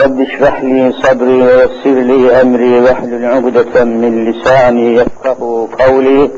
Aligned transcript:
رب 0.00 0.20
اشرح 0.20 0.62
لي 0.62 0.92
صدري 0.92 1.42
ويسر 1.42 2.00
لي 2.10 2.40
أمري 2.42 2.80
واحلل 2.80 3.24
عقدة 3.24 3.84
من 3.84 4.30
لساني 4.30 4.94
يفقه 4.94 5.68
قولي. 5.78 6.30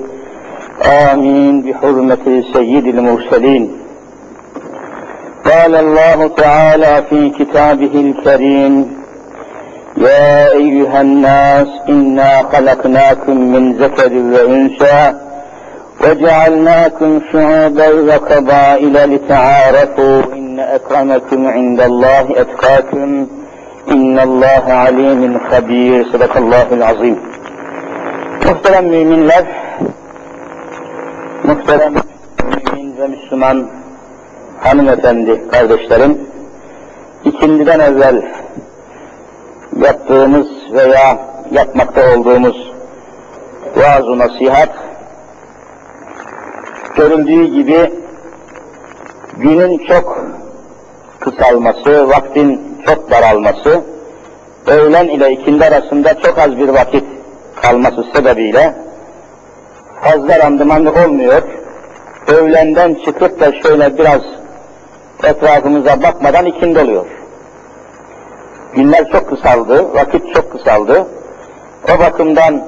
آمين. 1.12 1.62
بحرمة 1.62 2.42
سيد 2.54 2.86
المرسلين. 2.86 3.76
قال 5.44 5.74
الله 5.74 6.28
تعالى 6.28 7.04
في 7.10 7.30
كتابه 7.30 8.00
الكريم 8.00 9.04
يا 9.96 10.52
أيها 10.52 11.00
الناس 11.00 11.68
إنا 11.88 12.42
خلقناكم 12.52 13.36
من 13.52 13.72
ذكر 13.72 14.12
وأنثى 14.12 15.14
وجعلناكم 16.04 17.20
شعوبا 17.32 17.88
وقبائل 17.88 19.14
لتعارفوا 19.14 20.22
إن 20.32 20.60
أكرمكم 20.60 21.46
عند 21.46 21.80
الله 21.80 22.40
أتقاكم 22.40 23.26
İnna 23.86 24.22
Allah 24.22 24.76
alimin 24.76 25.34
habir. 25.34 26.12
Sadakallahul 26.12 26.80
azim. 26.80 27.18
Muhterem 28.46 28.86
müminler, 28.86 29.44
muhterem 31.44 31.94
mümin 32.44 32.96
ve 32.98 33.08
Müslüman 33.08 33.66
hanımefendi 34.60 35.48
kardeşlerim, 35.48 36.18
ikindiden 37.24 37.80
evvel 37.80 38.22
yaptığımız 39.82 40.48
veya 40.72 41.18
yapmakta 41.50 42.16
olduğumuz 42.16 42.72
vaaz 43.76 44.08
nasihat, 44.08 44.70
görüldüğü 46.96 47.44
gibi 47.44 47.92
günün 49.36 49.78
çok 49.78 50.26
kısalması, 51.20 52.08
vaktin 52.08 52.73
çok 52.86 53.10
daralması, 53.10 53.80
öğlen 54.66 55.08
ile 55.08 55.32
ikindi 55.32 55.64
arasında 55.64 56.20
çok 56.20 56.38
az 56.38 56.56
bir 56.56 56.68
vakit 56.68 57.04
kalması 57.62 58.04
sebebiyle 58.14 58.74
fazla 60.02 60.38
randımanlı 60.38 60.90
olmuyor. 60.90 61.42
Öğlenden 62.28 62.94
çıkıp 62.94 63.40
da 63.40 63.52
şöyle 63.62 63.98
biraz 63.98 64.22
etrafımıza 65.24 66.02
bakmadan 66.02 66.46
ikindi 66.46 66.78
oluyor. 66.78 67.06
Günler 68.74 69.10
çok 69.12 69.28
kısaldı, 69.28 69.94
vakit 69.94 70.34
çok 70.34 70.52
kısaldı. 70.52 71.06
O 71.94 71.98
bakımdan 71.98 72.62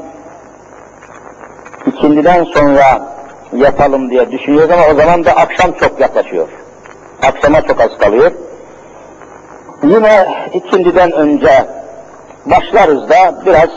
ikindiden 1.86 2.44
sonra 2.44 3.16
yapalım 3.52 4.10
diye 4.10 4.30
düşünüyoruz 4.30 4.70
ama 4.70 4.82
o 4.92 4.94
zaman 4.94 5.24
da 5.24 5.32
akşam 5.32 5.72
çok 5.72 6.00
yaklaşıyor. 6.00 6.48
Akşama 7.22 7.62
çok 7.62 7.80
az 7.80 7.98
kalıyor. 7.98 8.32
Yine 9.86 10.26
ikindiden 10.54 11.12
önce 11.12 11.66
başlarız 12.46 13.08
da 13.08 13.42
biraz 13.46 13.70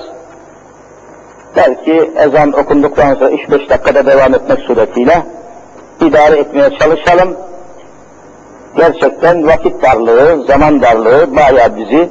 belki 1.55 2.11
ezan 2.17 2.51
okunduktan 2.51 3.13
sonra 3.13 3.29
3-5 3.29 3.69
dakikada 3.69 4.05
devam 4.05 4.33
etmek 4.33 4.59
suretiyle 4.59 5.23
idare 6.01 6.39
etmeye 6.39 6.69
çalışalım. 6.79 7.37
Gerçekten 8.77 9.47
vakit 9.47 9.83
darlığı, 9.83 10.45
zaman 10.47 10.81
darlığı 10.81 11.35
bayağı 11.35 11.77
bizi 11.77 12.09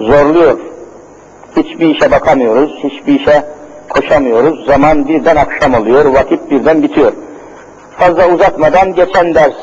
zorluyor. 0.00 0.58
Hiçbir 1.56 1.94
işe 1.96 2.10
bakamıyoruz, 2.10 2.70
hiçbir 2.82 3.20
işe 3.20 3.44
koşamıyoruz. 3.88 4.66
Zaman 4.66 5.08
birden 5.08 5.36
akşam 5.36 5.74
oluyor, 5.74 6.04
vakit 6.04 6.50
birden 6.50 6.82
bitiyor. 6.82 7.12
Fazla 7.98 8.28
uzatmadan 8.28 8.94
geçen 8.94 9.34
ders 9.34 9.56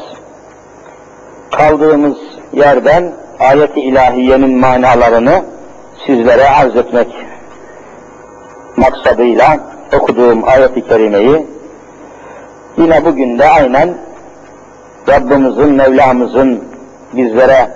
kaldığımız 1.51 2.17
yerden 2.53 3.13
ayet-i 3.39 3.79
ilahiyenin 3.79 4.59
manalarını 4.59 5.43
sizlere 6.05 6.49
arz 6.49 6.75
etmek 6.75 7.07
maksadıyla 8.77 9.57
okuduğum 9.93 10.43
ayet-i 10.43 10.87
kerimeyi 10.87 11.47
yine 12.77 13.05
bugün 13.05 13.39
de 13.39 13.49
aynen 13.49 13.97
Rabbimizin, 15.09 15.73
Mevlamızın 15.73 16.63
bizlere 17.13 17.69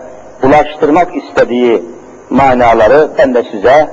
ulaştırmak 0.44 1.16
istediği 1.16 1.84
manaları 2.30 3.10
ben 3.18 3.34
de 3.34 3.44
size 3.52 3.90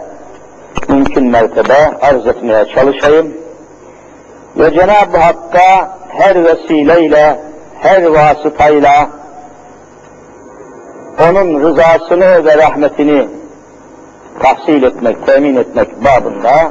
mümkün 0.89 1.27
mertebe 1.27 1.93
arz 2.01 2.27
etmeye 2.27 2.65
çalışayım. 2.75 3.35
Ve 4.57 4.75
Cenab-ı 4.75 5.17
Hakk'a 5.17 5.99
her 6.09 6.45
vesileyle, 6.45 7.41
her 7.81 8.03
vasıtayla 8.03 9.09
onun 11.29 11.61
rızasını 11.61 12.45
ve 12.45 12.57
rahmetini 12.57 13.29
tahsil 14.43 14.83
etmek, 14.83 15.27
temin 15.27 15.57
etmek 15.57 16.05
babında 16.05 16.71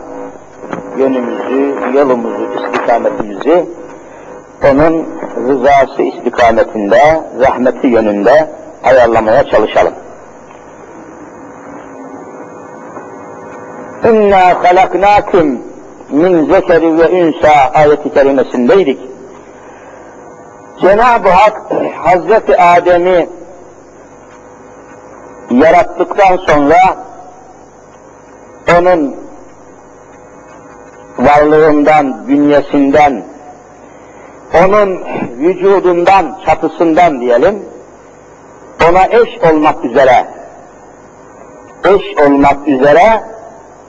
yönümüzü, 0.97 1.75
yolumuzu, 1.97 2.47
istikametimizi 2.65 3.65
onun 4.71 5.07
rızası 5.47 6.01
istikametinde, 6.01 7.21
rahmeti 7.39 7.87
yönünde 7.87 8.49
ayarlamaya 8.83 9.43
çalışalım. 9.43 9.93
İnna 14.03 14.63
halaknakum 14.63 15.61
min 16.09 16.45
zekeri 16.53 16.97
ve 16.97 17.21
ünsa 17.21 17.49
ayeti 17.73 18.13
kerimesindeydik. 18.13 18.99
Cenab-ı 20.81 21.29
Hak 21.29 21.61
Hazreti 22.03 22.61
Adem'i 22.61 23.29
yarattıktan 25.51 26.37
sonra 26.47 26.97
onun 28.77 29.15
varlığından, 31.17 32.27
bünyesinden, 32.27 33.23
onun 34.65 35.05
vücudundan, 35.37 36.39
çatısından 36.45 37.21
diyelim, 37.21 37.65
ona 38.89 39.05
eş 39.05 39.51
olmak 39.51 39.85
üzere, 39.85 40.27
eş 41.85 42.25
olmak 42.25 42.67
üzere 42.67 43.23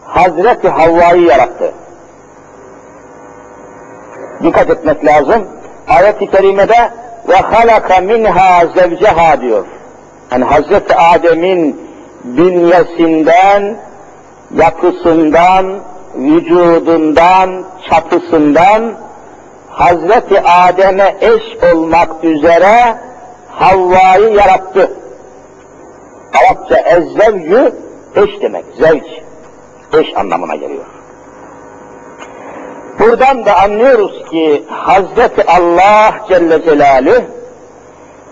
Hazreti 0.04 0.69
Havva'yı 0.69 1.22
yarattı. 1.22 1.72
Dikkat 4.42 4.71
etmek 4.71 5.04
lazım. 5.04 5.48
Ayet-i 5.88 6.31
kerimede 6.31 6.91
ve 7.28 7.34
halaka 7.34 8.00
minha 8.00 8.66
zevceha 8.66 9.41
diyor. 9.41 9.66
Yani 10.32 10.44
Hazreti 10.44 10.96
Adem'in 10.96 11.80
bünyesinden, 12.24 13.76
yapısından, 14.56 15.80
vücudundan, 16.14 17.64
çatısından 17.91 18.94
Hazreti 19.68 20.41
Adem'e 20.41 21.16
eş 21.20 21.72
olmak 21.74 22.24
üzere 22.24 22.96
Havva'yı 23.48 24.34
yarattı. 24.34 24.96
Arapça 26.41 26.78
ezzevcü 26.78 27.74
eş 28.16 28.42
demek, 28.42 28.64
zevç. 28.78 29.04
Eş 29.92 30.16
anlamına 30.16 30.54
geliyor. 30.54 30.84
Buradan 32.98 33.47
da 33.47 33.62
anlıyoruz 33.62 34.30
ki 34.30 34.65
Hazreti 34.68 35.44
Allah 35.47 36.15
Celle 36.28 36.62
Celaluhu 36.62 37.40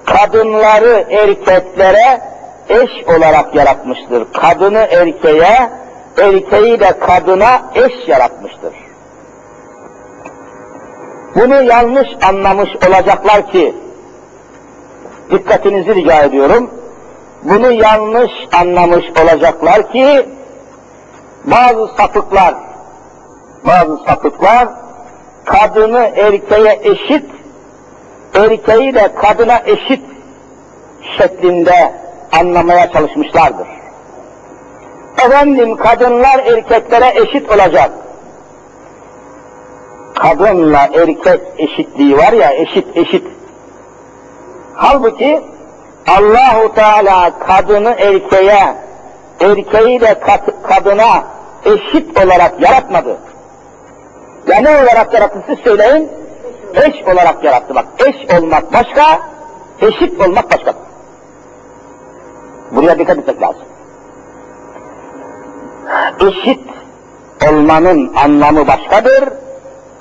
kadınları 0.09 1.07
erkeklere 1.11 2.21
eş 2.69 3.09
olarak 3.17 3.55
yaratmıştır. 3.55 4.33
Kadını 4.33 4.79
erkeğe, 4.79 5.71
erkeği 6.19 6.81
de 6.81 6.99
kadına 6.99 7.63
eş 7.75 8.09
yaratmıştır. 8.09 8.73
Bunu 11.35 11.63
yanlış 11.63 12.09
anlamış 12.29 12.69
olacaklar 12.89 13.53
ki, 13.53 13.75
dikkatinizi 15.31 15.95
rica 15.95 16.23
ediyorum, 16.23 16.71
bunu 17.43 17.73
yanlış 17.73 18.33
anlamış 18.61 19.05
olacaklar 19.23 19.93
ki, 19.93 20.29
bazı 21.45 21.87
sapıklar, 21.97 22.55
bazı 23.67 23.97
sapıklar, 24.07 24.69
kadını 25.45 26.13
erkeğe 26.17 26.81
eşit 26.83 27.38
erkeği 28.39 28.95
de 28.95 29.15
kadına 29.15 29.63
eşit 29.67 30.03
şeklinde 31.19 31.93
anlamaya 32.33 32.93
çalışmışlardır. 32.93 33.67
Efendim 35.27 35.77
kadınlar 35.77 36.39
erkeklere 36.39 37.21
eşit 37.23 37.51
olacak. 37.51 37.91
Kadınla 40.15 40.89
erkek 40.95 41.41
eşitliği 41.59 42.17
var 42.17 42.33
ya 42.33 42.53
eşit 42.53 42.97
eşit. 42.97 43.25
Halbuki 44.75 45.41
Allahu 46.07 46.75
Teala 46.75 47.39
kadını 47.39 47.91
erkeğe, 47.99 48.75
erkeği 49.41 50.01
de 50.01 50.21
kadına 50.69 51.25
eşit 51.65 52.25
olarak 52.25 52.55
yaratmadı. 52.61 53.17
Ya 54.47 54.61
ne 54.61 54.71
olarak 54.71 55.15
yarattı 55.15 55.45
siz 55.47 55.59
söyleyin? 55.59 56.11
Eş 56.75 57.03
olarak 57.03 57.45
yarattı 57.45 57.75
bak. 57.75 57.87
Eş 58.07 58.39
olmak 58.39 58.73
başka, 58.73 59.21
eşit 59.81 60.21
olmak 60.21 60.51
başka. 60.51 60.75
Buraya 62.71 62.99
dikkat 62.99 63.19
etmek 63.19 63.43
lazım. 63.43 63.63
Eşit 66.21 66.61
olmanın 67.51 68.13
anlamı 68.25 68.67
başkadır, 68.67 69.29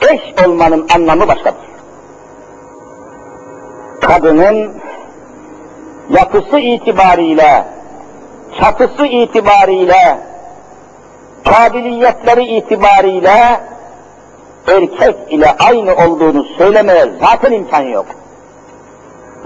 eş 0.02 0.46
olmanın 0.46 0.88
anlamı 0.96 1.28
başkadır. 1.28 1.68
Kadının 4.02 4.74
yapısı 6.10 6.60
itibariyle, 6.60 7.66
çatısı 8.60 9.06
itibariyle, 9.06 10.20
kabiliyetleri 11.46 12.44
itibariyle 12.44 13.60
erkek 14.68 15.16
ile 15.30 15.56
aynı 15.60 15.96
olduğunu 15.96 16.46
söylemeye 16.58 17.06
zaten 17.22 17.52
imkan 17.52 17.82
yok. 17.82 18.06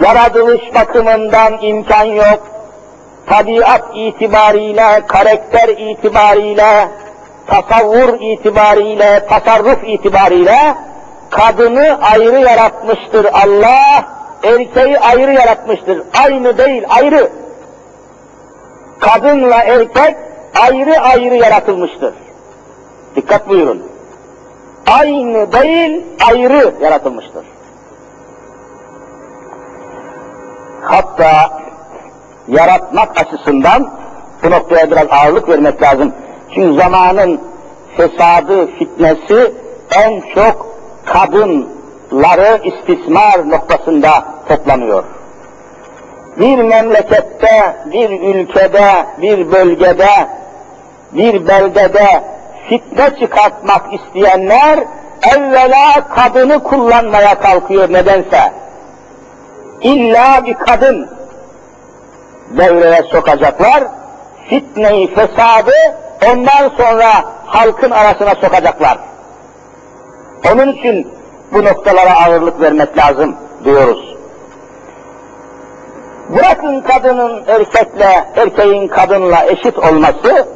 Yaratılış 0.01 0.61
bakımından 0.75 1.61
imkan 1.61 2.05
yok. 2.05 2.47
Tabiat 3.25 3.83
itibariyle, 3.95 5.01
karakter 5.07 5.69
itibariyle, 5.69 6.87
tasavvur 7.47 8.19
itibariyle, 8.19 9.27
tasarruf 9.29 9.83
itibariyle 9.83 10.75
kadını 11.29 11.99
ayrı 12.01 12.39
yaratmıştır 12.39 13.25
Allah, 13.25 14.05
erkeği 14.43 14.99
ayrı 14.99 15.33
yaratmıştır. 15.33 16.03
Aynı 16.23 16.57
değil, 16.57 16.83
ayrı. 16.89 17.29
Kadınla 18.99 19.63
erkek 19.63 20.15
ayrı 20.61 20.99
ayrı 20.99 21.35
yaratılmıştır. 21.35 22.13
Dikkat 23.15 23.49
buyurun. 23.49 23.90
Aynı 24.99 25.51
değil, 25.51 26.05
ayrı 26.27 26.73
yaratılmıştır. 26.81 27.45
Hatta 30.81 31.61
yaratmak 32.47 33.21
açısından 33.21 33.89
bu 34.43 34.51
noktaya 34.51 34.91
biraz 34.91 35.07
ağırlık 35.11 35.49
vermek 35.49 35.81
lazım. 35.81 36.13
Çünkü 36.55 36.81
zamanın 36.81 37.41
fesadı, 37.97 38.67
fitnesi 38.67 39.53
en 39.95 40.21
çok 40.35 40.75
kadınları 41.05 42.61
istismar 42.63 43.49
noktasında 43.49 44.25
toplanıyor. 44.47 45.03
Bir 46.39 46.57
memlekette, 46.57 47.75
bir 47.91 48.09
ülkede, 48.09 49.05
bir 49.21 49.51
bölgede, 49.51 50.09
bir 51.11 51.47
beldede 51.47 52.23
fitne 52.69 53.19
çıkartmak 53.19 53.93
isteyenler 53.93 54.79
evvela 55.35 56.07
kadını 56.15 56.63
kullanmaya 56.63 57.39
kalkıyor 57.39 57.93
nedense. 57.93 58.53
İlla 59.81 60.45
bir 60.45 60.53
kadın 60.53 61.09
devreye 62.49 63.03
sokacaklar, 63.03 63.83
fitneyi, 64.49 65.15
fesadı 65.15 65.71
ondan 66.31 66.69
sonra 66.77 67.11
halkın 67.45 67.91
arasına 67.91 68.35
sokacaklar. 68.35 68.97
Onun 70.53 70.67
için 70.67 71.13
bu 71.53 71.65
noktalara 71.65 72.25
ağırlık 72.25 72.61
vermek 72.61 72.97
lazım 72.97 73.35
diyoruz. 73.63 74.11
Bırakın 76.29 76.81
kadının 76.81 77.43
erkekle, 77.47 78.25
erkeğin 78.35 78.87
kadınla 78.87 79.45
eşit 79.45 79.77
olması, 79.77 80.47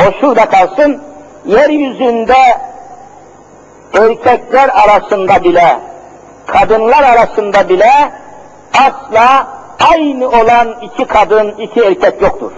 o 0.00 0.20
şurada 0.20 0.44
kalsın, 0.48 1.02
yeryüzünde 1.44 2.58
erkekler 3.94 4.68
arasında 4.68 5.44
bile, 5.44 5.78
kadınlar 6.46 7.02
arasında 7.02 7.68
bile 7.68 7.90
asla 8.78 9.46
aynı 9.92 10.28
olan 10.28 10.74
iki 10.82 11.04
kadın, 11.04 11.48
iki 11.48 11.80
erkek 11.80 12.22
yoktur. 12.22 12.52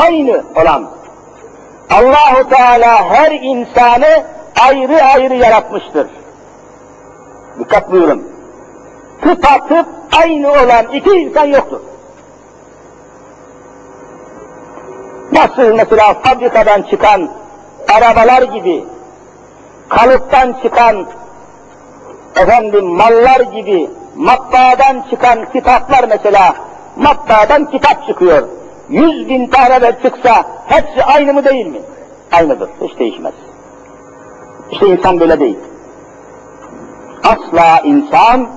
Aynı 0.00 0.44
olan. 0.54 0.90
Allahu 1.90 2.48
Teala 2.48 3.04
her 3.10 3.32
insanı 3.32 4.24
ayrı 4.60 5.02
ayrı 5.02 5.34
yaratmıştır. 5.34 6.06
Dikkat 7.58 7.92
buyurun. 7.92 8.28
Tıpatıp 9.22 9.86
aynı 10.22 10.52
olan 10.52 10.92
iki 10.92 11.10
insan 11.10 11.46
yoktur. 11.46 11.80
Nasıl 15.32 15.74
mesela 15.74 16.14
fabrikadan 16.14 16.82
çıkan 16.82 17.30
arabalar 17.94 18.42
gibi, 18.42 18.84
kalıptan 19.88 20.56
çıkan 20.62 21.06
efendim 22.36 22.86
mallar 22.86 23.40
gibi, 23.40 23.90
matbaadan 24.16 25.04
çıkan 25.10 25.52
kitaplar 25.52 26.04
mesela, 26.08 26.54
matbaadan 26.96 27.70
kitap 27.70 28.06
çıkıyor. 28.06 28.48
Yüz 28.88 29.28
bin 29.28 29.46
tane 29.46 29.82
de 29.82 29.98
çıksa 30.02 30.44
hepsi 30.66 31.04
aynı 31.04 31.34
mı 31.34 31.44
değil 31.44 31.66
mi? 31.66 31.80
Aynıdır, 32.32 32.70
hiç 32.80 32.98
değişmez. 32.98 33.34
İşte 34.70 34.86
insan 34.86 35.20
böyle 35.20 35.40
değil. 35.40 35.58
Asla 37.24 37.80
insan 37.84 38.48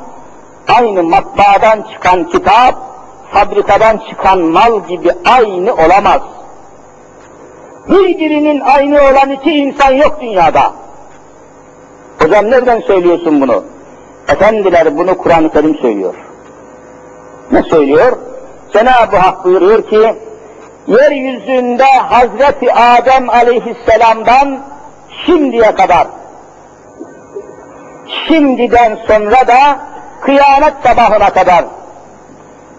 aynı 0.78 1.04
matbaadan 1.04 1.81
çıkan 1.94 2.24
kitap, 2.24 2.76
fabrikadan 3.34 3.98
çıkan 4.10 4.40
mal 4.40 4.88
gibi 4.88 5.12
aynı 5.26 5.74
olamaz. 5.74 6.22
Birbirinin 7.89 8.59
aynı 8.59 9.01
olan 9.01 9.30
iki 9.30 9.51
insan 9.51 9.91
yok 9.91 10.21
dünyada. 10.21 10.74
Hocam 12.19 12.51
nereden 12.51 12.81
söylüyorsun 12.81 13.41
bunu? 13.41 13.63
Efendiler 14.27 14.97
bunu 14.97 15.18
Kur'an-ı 15.18 15.51
Kerim 15.51 15.75
söylüyor. 15.75 16.13
Ne 17.51 17.63
söylüyor? 17.63 18.18
Cenab-ı 18.74 19.18
Hak 19.18 19.45
buyuruyor 19.45 19.89
ki, 19.89 20.15
yeryüzünde 20.88 21.83
Hazreti 21.83 22.74
Adem 22.74 23.30
aleyhisselamdan 23.30 24.59
şimdiye 25.25 25.75
kadar, 25.75 26.07
şimdiden 28.28 28.97
sonra 29.07 29.47
da 29.47 29.80
kıyamet 30.21 30.73
sabahına 30.83 31.30
kadar 31.30 31.66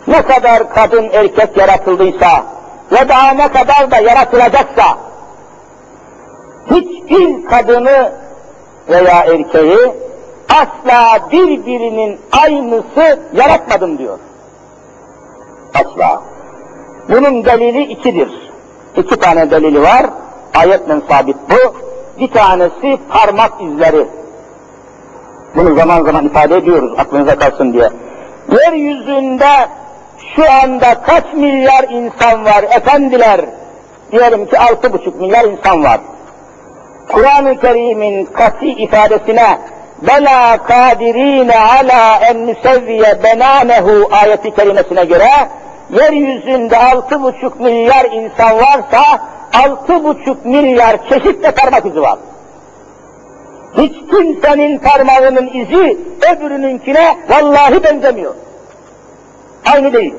ne 0.07 0.23
kadar 0.23 0.75
kadın 0.75 1.11
erkek 1.13 1.57
yaratıldıysa 1.57 2.45
ve 2.93 3.09
daha 3.09 3.31
ne 3.31 3.49
kadar 3.49 3.91
da 3.91 3.97
yaratılacaksa 3.97 4.99
hiçbir 6.71 7.45
kadını 7.45 8.13
veya 8.89 9.25
erkeği 9.25 9.93
asla 10.49 11.31
birbirinin 11.33 12.21
aynısı 12.43 13.21
yaratmadım 13.33 13.99
diyor. 13.99 14.19
Asla. 15.75 16.23
Bunun 17.09 17.45
delili 17.45 17.83
ikidir. 17.83 18.51
İki 18.97 19.17
tane 19.17 19.51
delili 19.51 19.83
var. 19.83 20.07
Ayetle 20.55 21.01
sabit 21.09 21.37
bu. 21.51 21.75
Bir 22.21 22.31
tanesi 22.31 22.99
parmak 23.09 23.63
izleri. 23.63 24.07
Bunu 25.57 25.75
zaman 25.75 26.05
zaman 26.05 26.25
ifade 26.27 26.57
ediyoruz 26.57 26.95
aklınıza 26.99 27.39
kalsın 27.39 27.73
diye. 27.73 27.91
Yeryüzünde 28.53 29.69
şu 30.37 30.53
anda 30.63 31.03
kaç 31.03 31.25
milyar 31.35 31.85
insan 31.91 32.45
var 32.45 32.63
efendiler? 32.63 33.41
Diyelim 34.13 34.47
ki 34.47 34.59
altı 34.59 34.93
buçuk 34.93 35.21
milyar 35.21 35.45
insan 35.45 35.85
var. 35.85 36.01
Kur'an-ı 37.13 37.61
Kerim'in 37.61 38.25
kati 38.25 38.67
ifadesine 38.67 39.59
bela 40.03 40.57
kadirine 40.57 41.59
ala 41.59 42.19
en 42.31 42.47
nusevviye 42.47 43.23
benanehu 43.23 44.09
ayeti 44.23 44.55
kerimesine 44.55 45.05
göre 45.05 45.31
yeryüzünde 45.91 46.79
altı 46.79 47.23
buçuk 47.23 47.61
milyar 47.61 48.05
insan 48.05 48.57
varsa 48.57 49.03
altı 49.65 50.05
buçuk 50.05 50.45
milyar 50.45 51.09
çeşit 51.09 51.45
de 51.45 51.51
parmak 51.51 51.87
izi 51.87 52.01
var. 52.01 52.19
Hiç 53.77 53.93
kimsenin 54.11 54.79
parmağının 54.79 55.47
izi 55.47 55.99
öbürününkine 56.33 57.17
vallahi 57.29 57.85
benzemiyor. 57.85 58.35
Aynı 59.73 59.93
değil. 59.93 60.15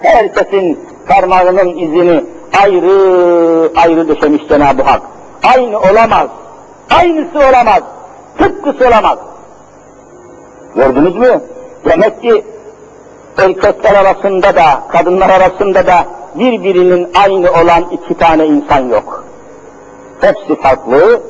Herkesin 0.00 0.80
parmağının 1.08 1.78
izini 1.78 2.24
ayrı 2.62 3.72
ayrı 3.76 4.08
döşemiş 4.08 4.48
Cenab-ı 4.48 4.82
Hak. 4.82 5.02
Aynı 5.54 5.78
olamaz. 5.78 6.28
Aynısı 6.90 7.38
olamaz. 7.38 7.82
Tıpkısı 8.38 8.88
olamaz. 8.88 9.18
Gördünüz 10.74 11.16
mü? 11.16 11.40
Demek 11.84 12.22
ki 12.22 12.44
erkekler 13.38 13.94
arasında 13.94 14.56
da, 14.56 14.82
kadınlar 14.88 15.30
arasında 15.30 15.86
da 15.86 16.06
birbirinin 16.34 17.08
aynı 17.24 17.50
olan 17.50 17.84
iki 17.90 18.14
tane 18.14 18.46
insan 18.46 18.88
yok. 18.88 19.24
Hepsi 20.20 20.60
farklı, 20.62 21.20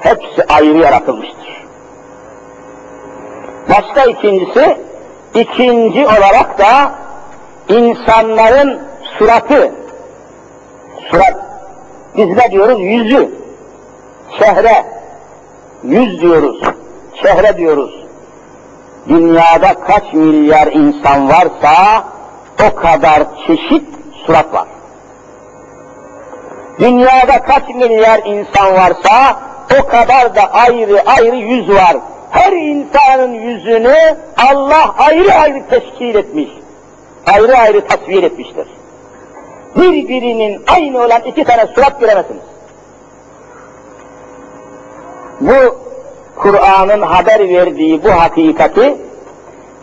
hepsi 0.00 0.44
ayrı 0.48 0.78
yaratılmıştır. 0.78 1.66
Başka 3.68 4.10
ikincisi, 4.10 4.76
ikinci 5.40 6.06
olarak 6.06 6.58
da 6.58 6.92
insanların 7.68 8.82
suratı, 9.18 9.72
surat, 11.10 11.34
biz 12.16 12.26
ne 12.36 12.50
diyoruz? 12.50 12.80
Yüzü, 12.80 13.30
çehre, 14.38 14.84
yüz 15.82 16.20
diyoruz, 16.20 16.60
çehre 17.22 17.56
diyoruz. 17.56 18.04
Dünyada 19.08 19.74
kaç 19.74 20.12
milyar 20.12 20.66
insan 20.66 21.28
varsa 21.28 22.04
o 22.68 22.74
kadar 22.74 23.22
çeşit 23.46 23.84
surat 24.26 24.54
var. 24.54 24.66
Dünyada 26.78 27.42
kaç 27.42 27.68
milyar 27.68 28.20
insan 28.24 28.74
varsa 28.74 29.36
o 29.80 29.86
kadar 29.86 30.34
da 30.34 30.42
ayrı 30.52 31.02
ayrı 31.06 31.36
yüz 31.36 31.68
var. 31.68 31.96
Her 32.30 32.52
insanın 32.52 33.34
yüzünü 33.34 33.96
Allah 34.36 34.94
ayrı 34.98 35.32
ayrı 35.32 35.62
teşkil 35.70 36.14
etmiş. 36.14 36.48
Ayrı 37.26 37.56
ayrı 37.56 37.86
tasvir 37.86 38.22
etmiştir. 38.22 38.66
Birbirinin 39.76 40.62
aynı 40.66 40.98
olan 40.98 41.22
iki 41.22 41.44
tane 41.44 41.66
surat 41.66 42.00
göremezsiniz. 42.00 42.42
Bu 45.40 45.76
Kur'an'ın 46.36 47.02
haber 47.02 47.48
verdiği 47.48 48.04
bu 48.04 48.10
hakikati 48.10 48.96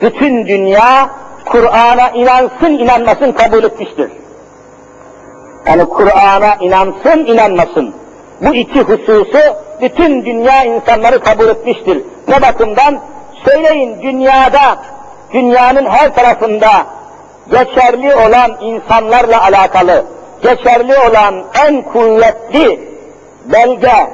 bütün 0.02 0.48
dünya 0.48 1.10
Kur'an'a 1.46 2.10
inansın 2.10 2.72
inanmasın 2.72 3.32
kabul 3.32 3.64
etmiştir. 3.64 4.12
Yani 5.68 5.86
Kur'an'a 5.86 6.56
inansın 6.56 7.26
inanmasın. 7.26 7.96
Bu 8.42 8.56
iki 8.56 8.82
hususu 8.82 9.40
bütün 9.82 10.26
dünya 10.26 10.64
insanları 10.64 11.20
kabul 11.20 11.48
etmiştir. 11.48 12.02
Ne 12.28 12.42
bakımdan? 12.42 13.00
Söyleyin 13.46 14.02
dünyada, 14.02 14.78
dünyanın 15.34 15.86
her 15.86 16.16
tarafında 16.16 16.70
geçerli 17.52 18.16
olan 18.16 18.58
insanlarla 18.62 19.44
alakalı, 19.44 20.06
geçerli 20.42 20.98
olan 21.10 21.44
en 21.68 21.82
kuvvetli 21.82 22.80
belge, 23.46 24.08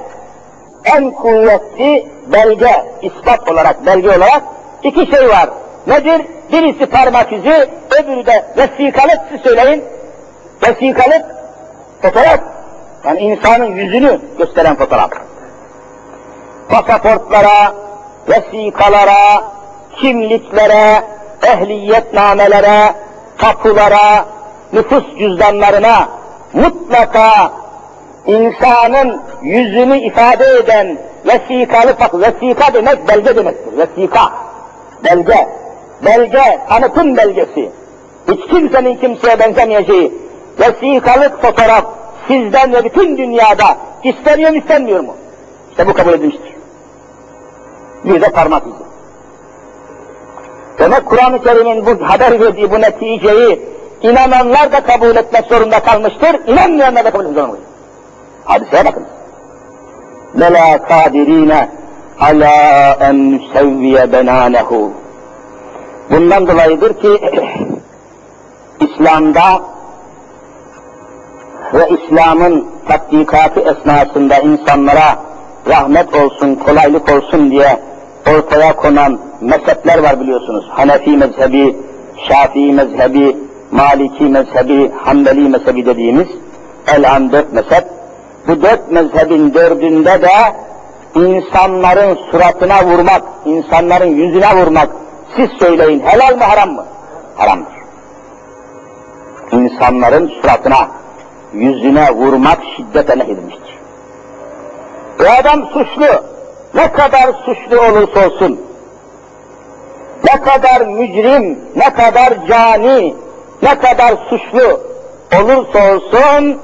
en 0.85 1.11
kuvvetli 1.11 2.07
belge, 2.27 2.85
ispat 3.01 3.51
olarak, 3.51 3.85
belge 3.85 4.09
olarak 4.09 4.43
iki 4.83 5.11
şey 5.15 5.29
var. 5.29 5.49
Nedir? 5.87 6.21
Birisi 6.51 6.85
parmak 6.85 7.33
izi, 7.33 7.69
öbürü 8.01 8.25
de 8.25 8.45
vesikalık, 8.57 9.19
söyleyin. 9.43 9.83
Vesikalık, 10.67 11.25
fotoğraf. 12.01 12.39
Yani 13.05 13.19
insanın 13.19 13.75
yüzünü 13.75 14.19
gösteren 14.37 14.75
fotoğraf. 14.75 15.11
Pasaportlara, 16.69 17.73
vesikalara, 18.29 19.43
kimliklere, 19.95 21.03
ehliyetnamelere, 21.43 22.93
tapulara, 23.37 24.25
nüfus 24.73 25.03
cüzdanlarına 25.19 26.09
mutlaka 26.53 27.51
insanın 28.25 29.21
yüzünü 29.41 29.97
ifade 29.97 30.45
eden 30.45 30.97
vesikalı 31.25 31.99
bak 31.99 32.13
vesika 32.13 32.73
demek 32.73 33.07
belge 33.07 33.35
demektir. 33.35 33.77
Vesika, 33.77 34.31
belge, 35.03 35.47
belge, 36.05 36.59
tanıtım 36.69 37.17
belgesi. 37.17 37.71
Hiç 38.31 38.47
kimsenin 38.49 38.95
kimseye 38.95 39.39
benzemeyeceği 39.39 40.13
vesikalık 40.59 41.41
fotoğraf 41.41 42.00
sizden 42.27 42.73
ve 42.73 42.83
bütün 42.83 43.17
dünyada 43.17 43.77
isteniyor 44.03 44.51
mu 44.51 44.57
istenmiyor 44.57 44.99
mu? 44.99 45.15
İşte 45.71 45.87
bu 45.87 45.93
kabul 45.93 46.13
edilmiştir. 46.13 46.53
Bir 48.05 48.21
de 48.21 48.29
parmak 48.29 48.63
izi. 48.67 48.91
Demek 50.79 51.05
Kur'an-ı 51.05 51.43
Kerim'in 51.43 51.85
bu 51.85 52.09
haber 52.09 52.39
verdiği 52.39 52.71
bu 52.71 52.81
neticeyi 52.81 53.61
inananlar 54.01 54.71
da 54.71 54.83
kabul 54.83 55.15
etmek 55.15 55.45
zorunda 55.45 55.79
kalmıştır, 55.79 56.47
inanmayanlar 56.47 57.05
da 57.05 57.11
kabul 57.11 57.25
etmek 57.25 57.37
zorunda. 57.37 57.57
Hadiseye 58.45 58.85
bakın. 58.85 59.05
Mela 60.33 60.83
kadirine 60.83 61.69
ala 62.19 62.97
en 62.99 63.31
nusevviye 63.31 64.11
benanehu. 64.11 64.91
Bundan 66.11 66.47
dolayıdır 66.47 67.01
ki 67.01 67.21
İslam'da 68.79 69.61
ve 71.73 71.89
İslam'ın 71.89 72.67
tatbikatı 72.87 73.59
esnasında 73.59 74.37
insanlara 74.37 75.19
rahmet 75.67 76.15
olsun, 76.15 76.55
kolaylık 76.55 77.11
olsun 77.15 77.51
diye 77.51 77.79
ortaya 78.35 78.75
konan 78.75 79.19
mezhepler 79.41 80.03
var 80.03 80.19
biliyorsunuz. 80.19 80.65
Hanefi 80.69 81.17
mezhebi, 81.17 81.77
Şafii 82.27 82.73
mezhebi, 82.73 83.37
Maliki 83.71 84.23
mezhebi, 84.23 84.91
Hanbeli 85.03 85.49
mezhebi 85.49 85.85
dediğimiz 85.85 86.27
el 86.87 87.31
dört 87.31 87.53
mezhep. 87.53 87.85
Bu 88.47 88.61
dört 88.61 88.91
mezhebin 88.91 89.53
dördünde 89.53 90.21
de 90.21 90.29
insanların 91.15 92.17
suratına 92.31 92.85
vurmak, 92.85 93.23
insanların 93.45 94.09
yüzüne 94.09 94.55
vurmak, 94.55 94.89
siz 95.35 95.49
söyleyin 95.59 95.99
helal 95.99 96.35
mi 96.35 96.43
haram 96.43 96.69
mı? 96.69 96.85
Haramdır. 97.35 97.73
İnsanların 99.51 100.31
suratına, 100.41 100.87
yüzüne 101.53 102.11
vurmak 102.11 102.59
şiddetle 102.75 103.19
nehyedilmiştir. 103.19 103.77
O 105.19 105.23
adam 105.39 105.65
suçlu, 105.65 106.23
ne 106.73 106.91
kadar 106.91 107.33
suçlu 107.45 107.79
olursa 107.81 108.27
olsun, 108.27 108.61
ne 110.23 110.41
kadar 110.41 110.81
mücrim, 110.81 111.59
ne 111.75 111.93
kadar 111.93 112.47
cani, 112.47 113.15
ne 113.61 113.79
kadar 113.79 114.13
suçlu 114.29 114.81
olursa 115.39 115.95
olsun, 115.95 116.59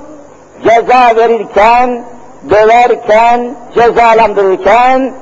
ceza 0.64 1.16
verirken, 1.16 2.04
döverken, 2.50 3.56
cezalandırırken, 3.76 5.14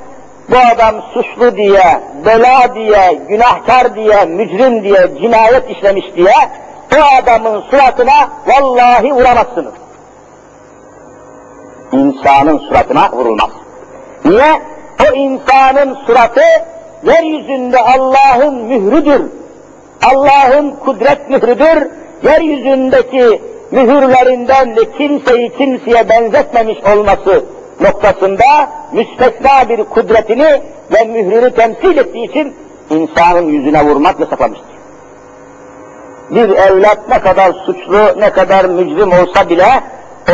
bu 0.48 0.56
adam 0.74 1.02
suçlu 1.14 1.56
diye, 1.56 2.00
bela 2.26 2.74
diye, 2.74 3.20
günahkar 3.28 3.94
diye, 3.94 4.24
mücrim 4.24 4.84
diye, 4.84 5.10
cinayet 5.20 5.70
işlemiş 5.70 6.04
diye, 6.16 6.32
o 6.94 7.22
adamın 7.22 7.60
suratına 7.70 8.28
vallahi 8.46 9.12
vuramazsınız. 9.12 9.72
İnsanın 11.92 12.58
suratına 12.58 13.12
vurulmaz. 13.12 13.50
Niye? 14.24 14.62
O 15.02 15.14
insanın 15.14 15.96
suratı 16.06 16.40
yeryüzünde 17.02 17.78
Allah'ın 17.78 18.54
mührüdür. 18.54 19.22
Allah'ın 20.04 20.70
kudret 20.70 21.30
mührüdür. 21.30 21.90
Yeryüzündeki 22.22 23.42
mühürlerinden 23.70 24.76
de 24.76 24.92
kimseyi 24.92 25.56
kimseye 25.56 26.08
benzetmemiş 26.08 26.78
olması 26.84 27.44
noktasında 27.80 28.44
müstesna 28.92 29.68
bir 29.68 29.84
kudretini 29.84 30.62
ve 30.92 31.04
mührünü 31.04 31.50
temsil 31.54 31.96
ettiği 31.96 32.30
için 32.30 32.54
insanın 32.90 33.46
yüzüne 33.46 33.84
vurmak 33.84 34.20
yasaklamıştır. 34.20 34.75
Bir 36.30 36.48
evlat 36.48 37.08
ne 37.08 37.20
kadar 37.20 37.52
suçlu, 37.52 38.20
ne 38.20 38.30
kadar 38.30 38.64
mücrim 38.64 39.12
olsa 39.12 39.48
bile 39.48 39.66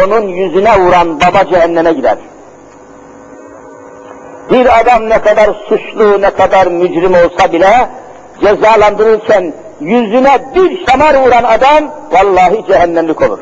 onun 0.07 0.29
yüzüne 0.29 0.81
vuran 0.81 1.21
baba 1.21 1.45
cehenneme 1.51 1.93
gider. 1.93 2.19
Bir 4.51 4.81
adam 4.81 5.09
ne 5.09 5.19
kadar 5.19 5.55
suçlu, 5.69 6.23
ne 6.23 6.31
kadar 6.31 6.67
mücrim 6.67 7.15
olsa 7.15 7.53
bile 7.53 7.89
cezalandırırken 8.41 9.55
yüzüne 9.81 10.39
bir 10.55 10.87
şamar 10.87 11.15
vuran 11.15 11.45
adam 11.45 11.91
vallahi 12.13 12.67
cehennemlik 12.67 13.23
olur. 13.23 13.39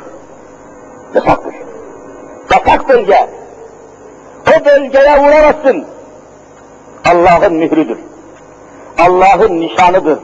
Yasaktır. 1.14 1.54
Yasak 2.52 2.88
bölge. 2.88 3.28
O 4.48 4.64
bölgeye 4.64 5.18
vuramazsın. 5.18 5.86
Allah'ın 7.04 7.54
mührüdür. 7.54 7.98
Allah'ın 8.98 9.60
nişanıdır. 9.60 10.18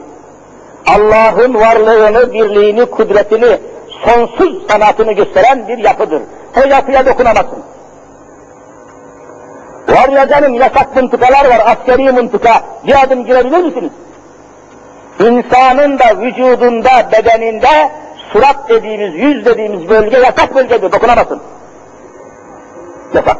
Allah'ın 0.85 1.53
varlığını, 1.53 2.33
birliğini, 2.33 2.85
kudretini, 2.85 3.57
sonsuz 4.05 4.67
sanatını 4.71 5.11
gösteren 5.11 5.67
bir 5.67 5.77
yapıdır. 5.77 6.21
O 6.57 6.67
yapıya 6.69 7.05
dokunamazsın. 7.05 7.63
Var 9.89 10.09
ya 10.09 10.27
canım 10.27 10.53
yasak 10.53 10.95
mıntıkalar 10.95 11.45
var, 11.49 11.61
askeri 11.65 12.11
mıntıka. 12.11 12.61
Bir 12.87 13.03
adım 13.03 13.25
girebilir 13.25 13.63
misiniz? 13.63 13.91
İnsanın 15.19 15.99
da 15.99 16.21
vücudunda, 16.21 17.11
bedeninde 17.11 17.91
surat 18.33 18.69
dediğimiz, 18.69 19.15
yüz 19.15 19.45
dediğimiz 19.45 19.89
bölge 19.89 20.17
yasak 20.17 20.55
bölgedir, 20.55 20.91
dokunamazsın. 20.91 21.41
Yasak. 23.13 23.37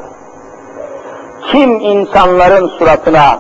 Kim 1.51 1.79
insanların 1.79 2.67
suratına 2.67 3.39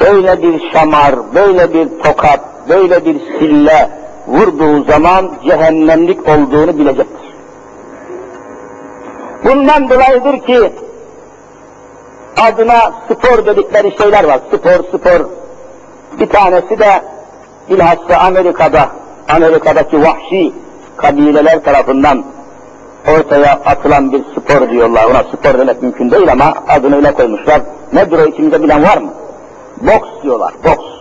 böyle 0.00 0.42
bir 0.42 0.70
şamar, 0.72 1.14
böyle 1.34 1.74
bir 1.74 2.02
tokat, 2.02 2.40
böyle 2.68 3.04
bir 3.04 3.20
sille 3.38 3.90
vurduğu 4.26 4.84
zaman 4.84 5.32
cehennemlik 5.44 6.28
olduğunu 6.28 6.78
bilecektir. 6.78 7.30
Bundan 9.44 9.90
dolayıdır 9.90 10.46
ki 10.46 10.72
adına 12.36 12.92
spor 13.08 13.46
dedikleri 13.46 13.96
şeyler 13.98 14.24
var. 14.24 14.40
Spor, 14.48 14.98
spor. 14.98 15.26
Bir 16.20 16.28
tanesi 16.28 16.78
de 16.78 17.02
bilhassa 17.70 18.16
Amerika'da, 18.18 18.88
Amerika'daki 19.28 20.02
vahşi 20.02 20.52
kabileler 20.96 21.64
tarafından 21.64 22.24
ortaya 23.18 23.52
atılan 23.52 24.12
bir 24.12 24.22
spor 24.36 24.70
diyorlar. 24.70 25.04
Ona 25.04 25.22
spor 25.22 25.58
demek 25.58 25.82
mümkün 25.82 26.10
değil 26.10 26.32
ama 26.32 26.54
adını 26.68 26.96
öyle 26.96 27.12
koymuşlar. 27.14 27.60
Nedir 27.92 28.18
o 28.18 28.26
içimizde 28.26 28.62
bilen 28.62 28.82
var 28.82 28.98
mı? 28.98 29.10
Boks 29.80 30.08
diyorlar, 30.22 30.52
boks. 30.64 30.99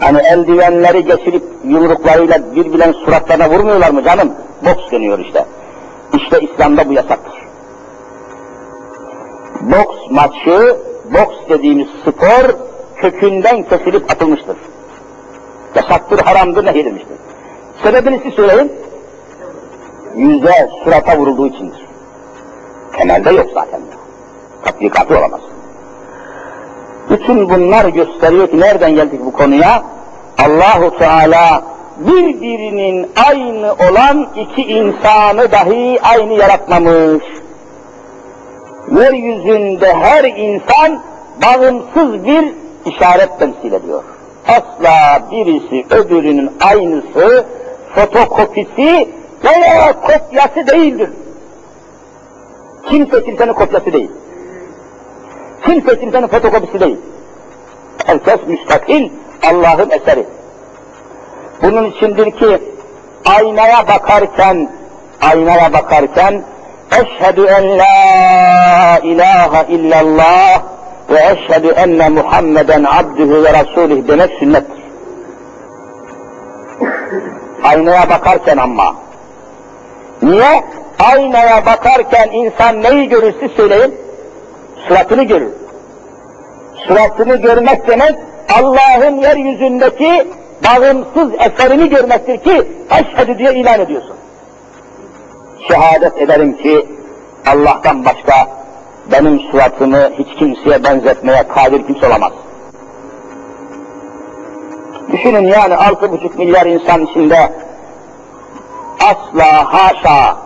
Hani 0.00 0.18
eldivenleri 0.18 1.04
geçirip 1.04 1.42
yumruklarıyla 1.64 2.54
birbirlerinin 2.54 3.04
suratlarına 3.04 3.50
vurmuyorlar 3.50 3.90
mı 3.90 4.04
canım? 4.04 4.32
Boks 4.64 4.90
deniyor 4.92 5.18
işte. 5.18 5.44
İşte 6.14 6.40
İslam'da 6.40 6.88
bu 6.88 6.92
yasaktır. 6.92 7.34
Boks 9.60 9.96
maçı, 10.10 10.76
boks 11.04 11.36
dediğimiz 11.48 11.88
spor 12.06 12.54
kökünden 12.96 13.62
kesilip 13.62 14.10
atılmıştır. 14.10 14.56
Yasaktır, 15.74 16.18
haramdır, 16.18 16.66
nehyedilmiştir. 16.66 17.16
Sebebini 17.82 18.20
siz 18.24 18.34
söyleyin. 18.34 18.72
Yüze, 20.16 20.68
surata 20.84 21.18
vurulduğu 21.18 21.46
içindir. 21.46 21.86
Temelde 22.92 23.30
yok 23.30 23.46
zaten. 23.54 23.80
Tatbikatı 24.64 25.18
olamaz. 25.18 25.40
Bütün 27.10 27.50
bunlar 27.50 27.84
gösteriyor 27.84 28.50
ki 28.50 28.60
nereden 28.60 28.94
geldik 28.94 29.20
bu 29.24 29.32
konuya? 29.32 29.82
Allahu 30.38 30.98
Teala 30.98 31.62
birbirinin 31.98 33.10
aynı 33.26 33.72
olan 33.72 34.28
iki 34.36 34.62
insanı 34.62 35.52
dahi 35.52 35.98
aynı 36.02 36.32
yaratmamış. 36.32 37.24
Yeryüzünde 38.96 39.94
her 39.94 40.24
insan 40.24 41.02
bağımsız 41.44 42.24
bir 42.24 42.54
işaret 42.86 43.38
temsil 43.38 43.72
ediyor. 43.72 44.04
Asla 44.48 45.22
birisi 45.30 45.94
öbürünün 45.94 46.50
aynısı, 46.60 47.44
fotokopisi 47.94 49.08
veya 49.44 50.00
kopyası 50.00 50.66
değildir. 50.66 51.10
Kimse 52.88 53.24
kimsenin 53.24 53.52
kopyası 53.52 53.92
değil. 53.92 54.10
Kimse 55.64 56.00
kimsenin 56.00 56.26
fotokopisi 56.26 56.80
değil. 56.80 56.96
Herkes 58.06 58.46
müstakil 58.46 59.10
Allah'ın 59.42 59.90
eseri. 59.90 60.26
Bunun 61.62 61.84
içindir 61.84 62.30
ki 62.30 62.58
aynaya 63.24 63.88
bakarken, 63.88 64.70
aynaya 65.20 65.72
bakarken 65.72 66.44
Eşhedü 66.92 67.46
en 67.46 67.78
la 67.78 68.98
ilahe 69.02 69.72
illallah 69.72 70.62
ve 71.10 71.18
eşhedü 71.18 71.68
enne 71.68 72.08
Muhammeden 72.08 72.84
abdühü 72.84 73.44
ve 73.44 73.52
rasulih 73.52 74.08
demek 74.08 74.30
sünnettir. 74.38 74.80
Aynaya 77.64 78.10
bakarken 78.10 78.56
ama. 78.56 78.94
Niye? 80.22 80.64
Aynaya 81.12 81.66
bakarken 81.66 82.28
insan 82.32 82.82
neyi 82.82 83.08
görür 83.08 83.34
siz 83.40 83.50
söyleyin? 83.50 83.94
Suratını 84.88 85.22
görür. 85.22 85.52
Suratını 86.86 87.36
görmek 87.36 87.88
demek 87.88 88.14
Allah'ın 88.58 89.16
yeryüzündeki 89.16 90.28
bağımsız 90.64 91.32
eserini 91.34 91.88
görmektir 91.88 92.36
ki 92.36 92.68
eşhedü 92.90 93.38
diye 93.38 93.54
ilan 93.54 93.80
ediyorsun. 93.80 94.16
Şehadet 95.68 96.18
ederim 96.18 96.56
ki 96.56 96.86
Allah'tan 97.46 98.04
başka 98.04 98.48
benim 99.12 99.40
suratımı 99.40 100.10
hiç 100.18 100.38
kimseye 100.38 100.84
benzetmeye 100.84 101.48
kadir 101.48 101.86
kimse 101.86 102.06
olamaz. 102.06 102.32
Düşünün 105.12 105.46
yani 105.46 105.76
altı 105.76 106.12
buçuk 106.12 106.38
milyar 106.38 106.66
insan 106.66 107.06
içinde 107.06 107.52
asla 109.00 109.74
haşa 109.74 110.36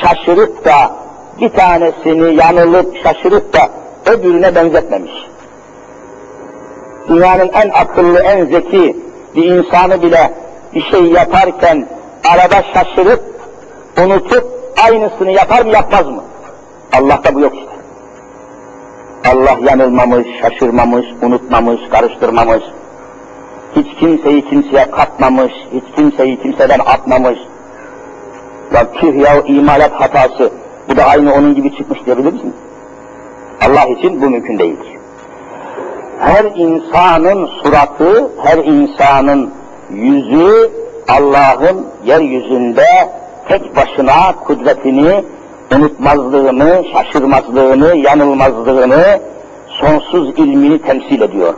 şaşırıp 0.00 0.64
da 0.64 1.05
bir 1.40 1.48
tanesini 1.48 2.34
yanılıp 2.34 2.96
şaşırıp 3.02 3.52
da 3.52 3.68
öbürüne 4.06 4.54
benzetmemiş. 4.54 5.12
Dünyanın 7.08 7.48
en 7.48 7.68
akıllı, 7.68 8.18
en 8.18 8.46
zeki 8.46 8.96
bir 9.36 9.44
insanı 9.44 10.02
bile 10.02 10.32
bir 10.74 10.82
şey 10.82 11.04
yaparken 11.04 11.88
arada 12.28 12.62
şaşırıp, 12.74 13.22
unutup 14.04 14.44
aynısını 14.86 15.32
yapar 15.32 15.64
mı 15.64 15.72
yapmaz 15.72 16.06
mı? 16.06 16.22
Allah'ta 16.92 17.34
bu 17.34 17.40
yok 17.40 17.52
işte. 17.54 17.76
Allah 19.30 19.56
yanılmamış, 19.70 20.26
şaşırmamış, 20.42 21.06
unutmamış, 21.22 21.80
karıştırmamış. 21.90 22.62
Hiç 23.76 23.86
kimseyi 24.00 24.48
kimseye 24.48 24.90
katmamış, 24.90 25.52
hiç 25.72 25.84
kimseyi 25.96 26.42
kimseden 26.42 26.78
atmamış. 26.78 27.38
Ya 28.74 28.92
tüh 28.92 29.14
ya 29.14 29.42
imalat 29.46 29.92
hatası, 29.92 30.52
bu 30.88 30.96
da 30.96 31.04
aynı 31.04 31.34
onun 31.34 31.54
gibi 31.54 31.76
çıkmış 31.76 32.06
diyebilir 32.06 32.32
misin? 32.32 32.54
Allah 33.66 33.84
için 33.84 34.22
bu 34.22 34.30
mümkün 34.30 34.58
değildir. 34.58 34.88
Her 36.20 36.44
insanın 36.44 37.46
suratı, 37.46 38.30
her 38.44 38.58
insanın 38.58 39.50
yüzü 39.90 40.70
Allah'ın 41.08 41.86
yeryüzünde 42.04 42.86
tek 43.48 43.76
başına 43.76 44.32
kudretini, 44.44 45.24
unutmazlığını, 45.76 46.84
şaşırmazlığını, 46.92 47.96
yanılmazlığını, 47.96 49.20
sonsuz 49.68 50.28
ilmini 50.38 50.78
temsil 50.82 51.20
ediyor. 51.20 51.54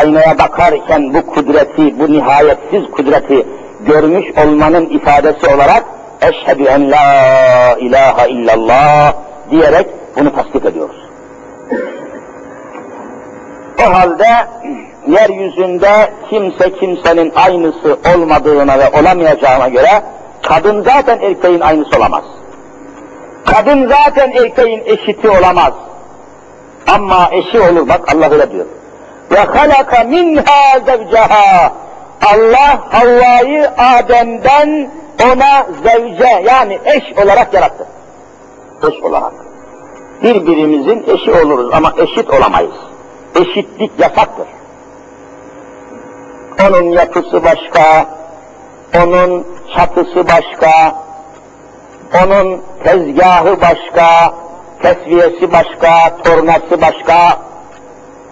Aynaya 0.00 0.38
bakarken 0.38 1.14
bu 1.14 1.26
kudreti, 1.26 1.98
bu 1.98 2.12
nihayetsiz 2.12 2.90
kudreti 2.90 3.46
görmüş 3.86 4.26
olmanın 4.46 4.86
ifadesi 4.86 5.54
olarak 5.54 5.84
eşhedü 6.22 6.64
en 6.64 6.90
la 6.90 7.76
ilahe 7.78 8.28
illallah 8.28 9.12
diyerek 9.50 9.86
bunu 10.16 10.34
tasdik 10.34 10.64
ediyoruz. 10.64 10.96
O 13.86 13.94
halde 13.94 14.28
yeryüzünde 15.08 16.10
kimse 16.30 16.72
kimsenin 16.72 17.32
aynısı 17.34 17.98
olmadığına 18.14 18.78
ve 18.78 19.00
olamayacağına 19.00 19.68
göre 19.68 20.02
kadın 20.42 20.84
zaten 20.84 21.18
erkeğin 21.18 21.60
aynısı 21.60 21.96
olamaz. 21.98 22.24
Kadın 23.46 23.88
zaten 23.88 24.32
erkeğin 24.32 24.82
eşiti 24.84 25.28
olamaz. 25.28 25.72
Ama 26.86 27.28
eşi 27.32 27.60
olur 27.60 27.88
bak 27.88 28.14
Allah 28.14 28.30
öyle 28.30 28.50
diyor. 28.50 28.66
Ve 29.30 29.38
halaka 29.38 30.04
minha 30.04 30.80
zevceha. 30.86 31.72
Allah 32.34 32.80
Havva'yı 32.90 33.70
Adem'den 33.78 34.90
ona 35.24 35.66
zevce 35.84 36.42
yani 36.44 36.78
eş 36.84 37.24
olarak 37.24 37.54
yarattı. 37.54 37.86
Eş 38.82 39.02
olarak. 39.02 39.32
Birbirimizin 40.22 41.04
eşi 41.06 41.32
oluruz 41.32 41.74
ama 41.74 41.92
eşit 41.96 42.30
olamayız. 42.30 42.74
Eşitlik 43.34 43.92
yasaktır. 43.98 44.46
Onun 46.68 46.84
yapısı 46.84 47.44
başka, 47.44 48.06
onun 49.04 49.46
çatısı 49.74 50.26
başka, 50.26 50.94
onun 52.24 52.62
tezgahı 52.84 53.60
başka, 53.60 54.34
tesviyesi 54.82 55.52
başka, 55.52 56.16
tornası 56.24 56.80
başka, 56.80 57.38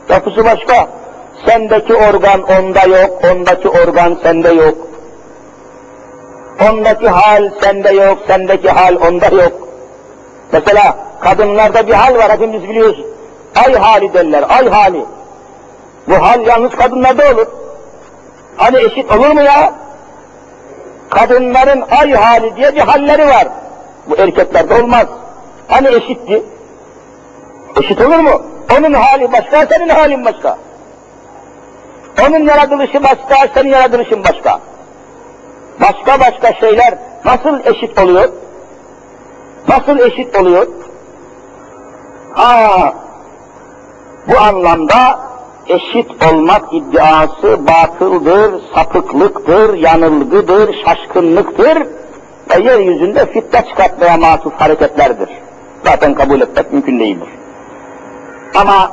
yapısı 0.08 0.44
başka. 0.44 0.88
Sendeki 1.46 1.94
organ 1.94 2.42
onda 2.42 2.98
yok, 2.98 3.20
ondaki 3.32 3.68
organ 3.68 4.18
sende 4.22 4.48
yok. 4.48 4.89
Ondaki 6.68 7.08
hal 7.08 7.50
sende 7.60 7.90
yok, 7.90 8.18
sendeki 8.26 8.70
hal 8.70 8.96
onda 8.96 9.42
yok. 9.42 9.68
Mesela 10.52 10.96
kadınlarda 11.20 11.86
bir 11.86 11.92
hal 11.92 12.14
var, 12.14 12.32
hepimiz 12.32 12.62
biliyoruz. 12.62 13.04
Ay 13.56 13.74
hali 13.74 14.14
derler, 14.14 14.44
ay 14.48 14.68
hali. 14.68 15.04
Bu 16.08 16.14
hal 16.14 16.46
yalnız 16.46 16.70
kadınlarda 16.70 17.32
olur. 17.32 17.46
Hani 18.56 18.78
eşit 18.78 19.12
olur 19.12 19.30
mu 19.30 19.42
ya? 19.42 19.72
Kadınların 21.10 21.84
ay 22.00 22.12
hali 22.12 22.56
diye 22.56 22.74
bir 22.74 22.80
halleri 22.80 23.26
var. 23.26 23.48
Bu 24.06 24.16
erkeklerde 24.16 24.74
olmaz. 24.74 25.06
Hani 25.68 25.88
eşitti? 25.88 26.42
Eşit 27.82 28.00
olur 28.00 28.18
mu? 28.18 28.42
Onun 28.78 28.92
hali 28.92 29.32
başka, 29.32 29.66
senin 29.66 29.88
halin 29.88 30.24
başka. 30.24 30.58
Onun 32.28 32.44
yaratılışı 32.44 33.02
başka, 33.02 33.48
senin 33.54 33.70
yaratılışın 33.70 34.24
başka. 34.24 34.60
Başka 35.80 36.20
başka 36.20 36.52
şeyler 36.60 36.94
nasıl 37.24 37.60
eşit 37.64 37.98
oluyor? 37.98 38.28
Nasıl 39.68 39.98
eşit 39.98 40.38
oluyor? 40.38 40.66
Ha, 42.34 42.94
bu 44.28 44.38
anlamda 44.38 45.20
eşit 45.66 46.32
olmak 46.32 46.72
iddiası 46.72 47.58
batıldır, 47.66 48.62
sapıklıktır, 48.74 49.74
yanılgıdır, 49.74 50.76
şaşkınlıktır 50.84 51.86
ve 52.50 52.62
yeryüzünde 52.62 53.26
fitne 53.26 53.64
çıkartmaya 53.68 54.16
mahsus 54.16 54.52
hareketlerdir. 54.52 55.28
Zaten 55.84 56.14
kabul 56.14 56.40
etmek 56.40 56.72
mümkün 56.72 57.00
değildir. 57.00 57.28
Ama 58.54 58.90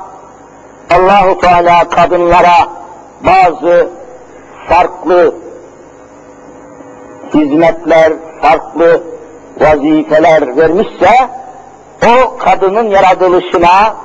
Allahu 0.92 1.40
Teala 1.40 1.90
kadınlara 1.90 2.68
bazı 3.26 3.90
farklı 4.70 5.36
hizmetler, 7.34 8.14
farklı 8.42 9.04
vazifeler 9.60 10.58
vermişse 10.58 11.10
o 12.06 12.38
kadının 12.38 12.90
yaratılışına, 12.90 13.96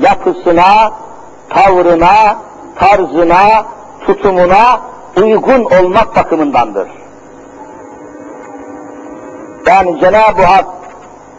yapısına, 0.00 0.92
tavrına, 1.50 2.36
tarzına, 2.76 3.64
tutumuna 4.06 4.80
uygun 5.16 5.64
olmak 5.64 6.16
bakımındandır. 6.16 6.88
Yani 9.66 10.00
Cenab-ı 10.00 10.42
Hak 10.42 10.66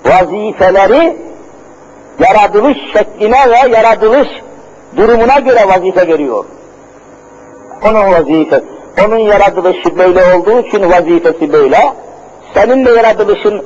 vazifeleri 0.05 1.17
yaratılış 2.19 2.77
şekline 2.93 3.49
ve 3.49 3.75
yaratılış 3.75 4.27
durumuna 4.97 5.39
göre 5.39 5.67
vazife 5.67 6.07
veriyor. 6.07 6.45
Onun 7.83 8.11
vazifesi, 8.11 8.80
onun 9.07 9.19
yaratılışı 9.19 9.97
böyle 9.97 10.35
olduğu 10.35 10.59
için 10.59 10.91
vazifesi 10.91 11.53
böyle, 11.53 11.93
senin 12.53 12.85
de 12.85 12.89
yaratılışın 12.91 13.63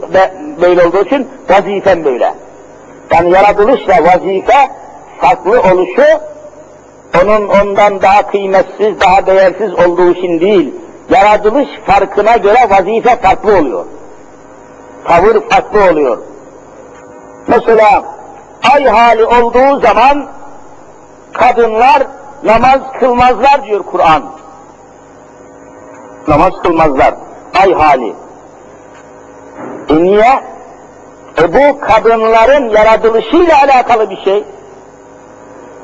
böyle 0.61 0.87
olduğu 0.87 1.05
için 1.05 1.27
vazifen 1.49 2.05
böyle. 2.05 2.33
Yani 3.13 3.31
yaratılışla 3.31 3.93
vazife 4.03 4.71
farklı 5.21 5.61
oluşu, 5.61 6.05
onun 7.23 7.47
ondan 7.47 8.01
daha 8.01 8.27
kıymetsiz, 8.31 8.99
daha 9.01 9.25
değersiz 9.27 9.73
olduğu 9.73 10.11
için 10.11 10.39
değil, 10.39 10.73
yaratılış 11.09 11.67
farkına 11.85 12.37
göre 12.37 12.59
vazife 12.69 13.15
farklı 13.15 13.57
oluyor. 13.57 13.85
Tavır 15.07 15.49
farklı 15.49 15.91
oluyor. 15.91 16.17
Mesela 17.47 18.03
ay 18.73 18.85
hali 18.85 19.25
olduğu 19.25 19.79
zaman 19.79 20.27
kadınlar 21.33 22.03
namaz 22.43 22.79
kılmazlar 22.99 23.63
diyor 23.65 23.83
Kur'an. 23.83 24.23
Namaz 26.27 26.53
kılmazlar. 26.63 27.13
Ay 27.61 27.73
hali. 27.73 28.13
E 29.89 29.95
niye? 29.95 30.43
E 31.41 31.53
bu 31.53 31.79
kadınların 31.79 32.69
yaratılışıyla 32.69 33.55
alakalı 33.61 34.09
bir 34.09 34.23
şey. 34.23 34.43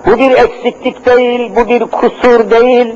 Bu 0.05 0.17
bir 0.17 0.31
eksiklik 0.31 1.05
değil, 1.05 1.55
bu 1.55 1.67
bir 1.67 1.85
kusur 1.85 2.49
değil. 2.49 2.95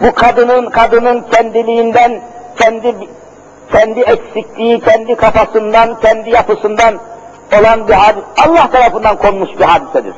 Bu 0.00 0.14
kadının 0.14 0.70
kadının 0.70 1.24
kendiliğinden, 1.32 2.20
kendi 2.56 2.94
kendi 3.72 4.00
eksikliği, 4.00 4.80
kendi 4.80 5.14
kafasından, 5.14 6.00
kendi 6.00 6.30
yapısından 6.30 6.94
olan 7.58 7.88
bir 7.88 7.92
hadis, 7.92 8.22
Allah 8.46 8.70
tarafından 8.70 9.16
konmuş 9.16 9.50
bir 9.58 9.64
hadisedir. 9.64 10.14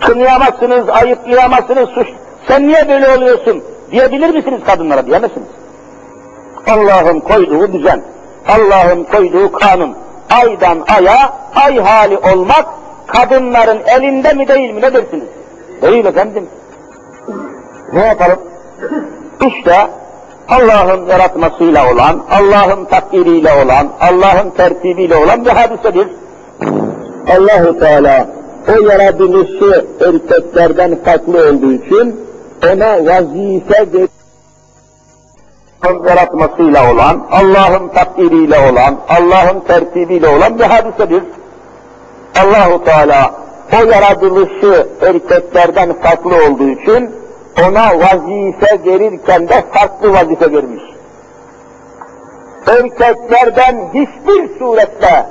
Kınayamazsınız, 0.00 0.88
ayıplayamazsınız, 0.88 1.88
suç, 1.88 2.08
sen 2.48 2.68
niye 2.68 2.88
böyle 2.88 3.08
oluyorsun 3.08 3.64
diyebilir 3.90 4.34
misiniz 4.34 4.60
kadınlara, 4.66 5.06
diyemezsiniz. 5.06 5.48
Allah'ın 6.66 7.20
koyduğu 7.20 7.72
düzen, 7.72 8.02
Allah'ın 8.48 9.04
koyduğu 9.04 9.52
kanun, 9.52 9.94
aydan 10.30 10.84
aya, 10.96 11.32
ay 11.54 11.78
hali 11.78 12.18
olmak, 12.18 12.66
kadınların 13.06 13.80
elinde 13.86 14.32
mi 14.32 14.48
değil 14.48 14.70
mi 14.70 14.80
ne 14.80 14.94
dersiniz? 14.94 15.26
Değil 15.82 16.04
efendim. 16.04 16.46
Ne 17.92 18.06
yapalım? 18.06 18.38
İşte 19.46 19.90
Allah'ın 20.48 21.06
yaratmasıyla 21.06 21.92
olan, 21.92 22.22
Allah'ın 22.30 22.84
takdiriyle 22.84 23.52
olan, 23.52 23.88
Allah'ın 24.00 24.50
tertibiyle 24.50 25.16
olan 25.16 25.44
bir 25.44 25.50
hadisedir. 25.50 26.08
Allahu 27.36 27.78
Teala 27.78 28.28
o 28.68 28.88
yaratılışı 28.88 29.86
erkeklerden 30.00 30.98
farklı 31.04 31.48
olduğu 31.48 31.72
için 31.72 32.27
ona 32.64 33.06
vazife 33.06 33.86
yaratmasıyla 35.84 36.92
olan, 36.92 37.26
Allah'ın 37.30 37.88
takdiriyle 37.88 38.58
olan, 38.58 39.00
Allah'ın 39.08 39.60
tertibiyle 39.60 40.28
olan 40.28 40.58
bir 40.58 40.64
hadisedir. 40.64 41.22
Allahu 42.42 42.84
Teala 42.84 43.34
o 43.72 43.90
yaratılışı 43.90 44.86
erkeklerden 45.02 45.92
farklı 45.92 46.34
olduğu 46.46 46.68
için 46.68 47.10
ona 47.68 47.98
vazife 47.98 48.84
verirken 48.86 49.48
de 49.48 49.64
farklı 49.72 50.12
vazife 50.12 50.52
vermiş. 50.52 50.82
Erkeklerden 52.66 53.88
hiçbir 53.94 54.58
surette 54.58 55.26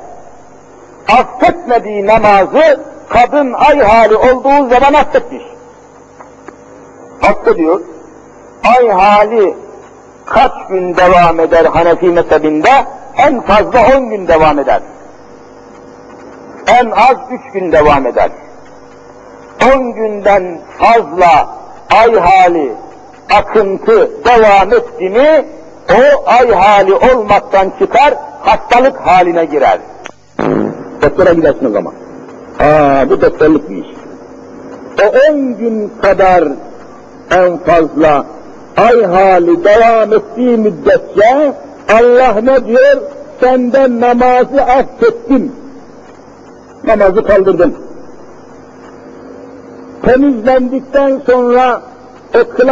affetmediği 1.07 2.05
namazı 2.05 2.79
kadın 3.09 3.53
ay 3.53 3.79
hali 3.79 4.15
olduğu 4.15 4.69
zaman 4.69 4.93
affetmiş. 4.93 5.43
Affediyor. 7.23 7.81
Ay 8.77 8.87
hali 8.89 9.55
kaç 10.25 10.51
gün 10.69 10.95
devam 10.95 11.39
eder 11.39 11.65
Hanefi 11.65 12.05
mezhebinde? 12.05 12.85
En 13.17 13.41
fazla 13.41 13.79
on 13.97 14.09
gün 14.09 14.27
devam 14.27 14.59
eder. 14.59 14.81
En 16.67 16.91
az 16.91 17.17
üç 17.31 17.53
gün 17.53 17.71
devam 17.71 18.07
eder. 18.07 18.29
On 19.73 19.93
günden 19.93 20.59
fazla 20.79 21.49
ay 21.95 22.15
hali, 22.15 22.71
akıntı 23.33 24.11
devam 24.25 24.73
etti 24.73 25.09
mi, 25.09 25.45
o 25.91 26.29
ay 26.29 26.51
hali 26.51 26.93
olmaktan 26.93 27.71
çıkar, 27.79 28.13
hastalık 28.41 28.97
haline 28.97 29.45
girer. 29.45 29.79
Doktora 31.01 31.33
gidersin 31.33 31.65
o 31.65 31.69
zaman. 31.69 31.93
Aa, 32.59 33.09
bu 33.09 33.21
doktorluk 33.21 33.69
bir 33.69 33.75
iş. 33.75 33.87
O 35.03 35.31
on 35.31 35.57
gün 35.57 35.91
kadar 36.01 36.43
en 37.31 37.57
fazla 37.57 38.25
ay 38.77 39.03
hali 39.03 39.63
devam 39.63 40.13
ettiği 40.13 40.57
müddetçe 40.57 41.53
Allah 41.89 42.41
ne 42.43 42.65
diyor? 42.65 43.01
Senden 43.41 44.01
namazı 44.01 44.61
affettim. 44.61 45.51
Namazı 46.83 47.23
kaldırdım 47.23 47.87
temizlendikten 50.07 51.21
sonra 51.25 51.81
o 52.35 52.67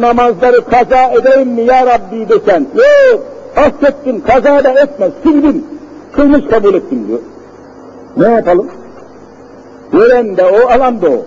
namazları 0.00 0.64
kaza 0.64 1.02
edeyim 1.02 1.48
mi 1.48 1.62
ya 1.62 1.86
Rabbi 1.86 2.28
desen, 2.28 2.66
yok 2.76 3.22
affettim, 3.56 4.24
kaza 4.24 4.64
da 4.64 4.80
etme, 4.80 5.10
sildim, 5.22 5.64
kılmış 6.12 6.46
kabul 6.50 6.74
ettim 6.74 7.08
diyor. 7.08 7.20
Ne 8.16 8.34
yapalım? 8.34 8.70
Gören 9.92 10.36
de 10.36 10.44
o, 10.44 10.68
alan 10.68 11.02
da 11.02 11.10
o. 11.10 11.24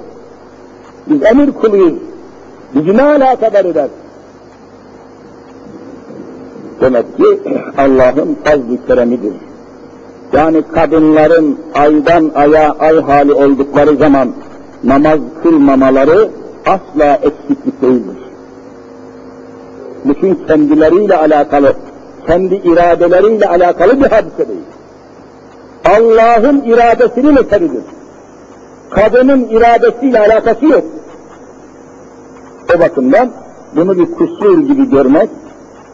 Biz 1.07 1.23
emir 1.23 1.51
kuluyuz. 1.51 1.93
Bizi 2.75 2.97
ne 2.97 3.03
alakadar 3.03 3.65
eder? 3.65 3.87
Demek 6.81 7.17
ki 7.17 7.41
Allah'ın 7.77 8.37
fazl-ı 8.43 8.87
keremidir. 8.87 9.33
Yani 10.33 10.63
kadınların 10.73 11.59
aydan 11.73 12.31
aya 12.35 12.75
ay 12.79 13.01
hali 13.01 13.33
oldukları 13.33 13.95
zaman 13.95 14.29
namaz 14.83 15.19
kılmamaları 15.43 16.29
asla 16.65 17.15
eksiklik 17.15 17.81
değildir. 17.81 18.17
Bütün 20.05 20.35
kendileriyle 20.35 21.17
alakalı, 21.17 21.73
kendi 22.27 22.55
iradeleriyle 22.55 23.47
alakalı 23.47 24.03
bir 24.03 24.09
hadise 24.09 24.47
değil. 24.47 24.59
Allah'ın 25.85 26.61
iradesinin 26.65 27.35
eseridir. 27.35 27.83
Kadının 28.89 29.47
iradesiyle 29.49 30.19
alakası 30.19 30.65
yok. 30.65 30.83
O 32.75 32.79
bakımdan 32.79 33.31
bunu 33.75 33.97
bir 33.97 34.11
kusur 34.11 34.59
gibi 34.59 34.89
görmek, 34.89 35.29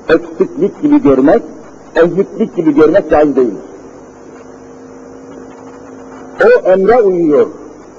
eksiklik 0.09 0.81
gibi 0.81 1.03
görmek, 1.03 1.41
eziklik 1.95 2.55
gibi 2.55 2.75
görmek 2.75 3.09
caiz 3.09 3.35
değil. 3.35 3.53
O 6.45 6.69
emre 6.69 7.01
uyuyor. 7.01 7.47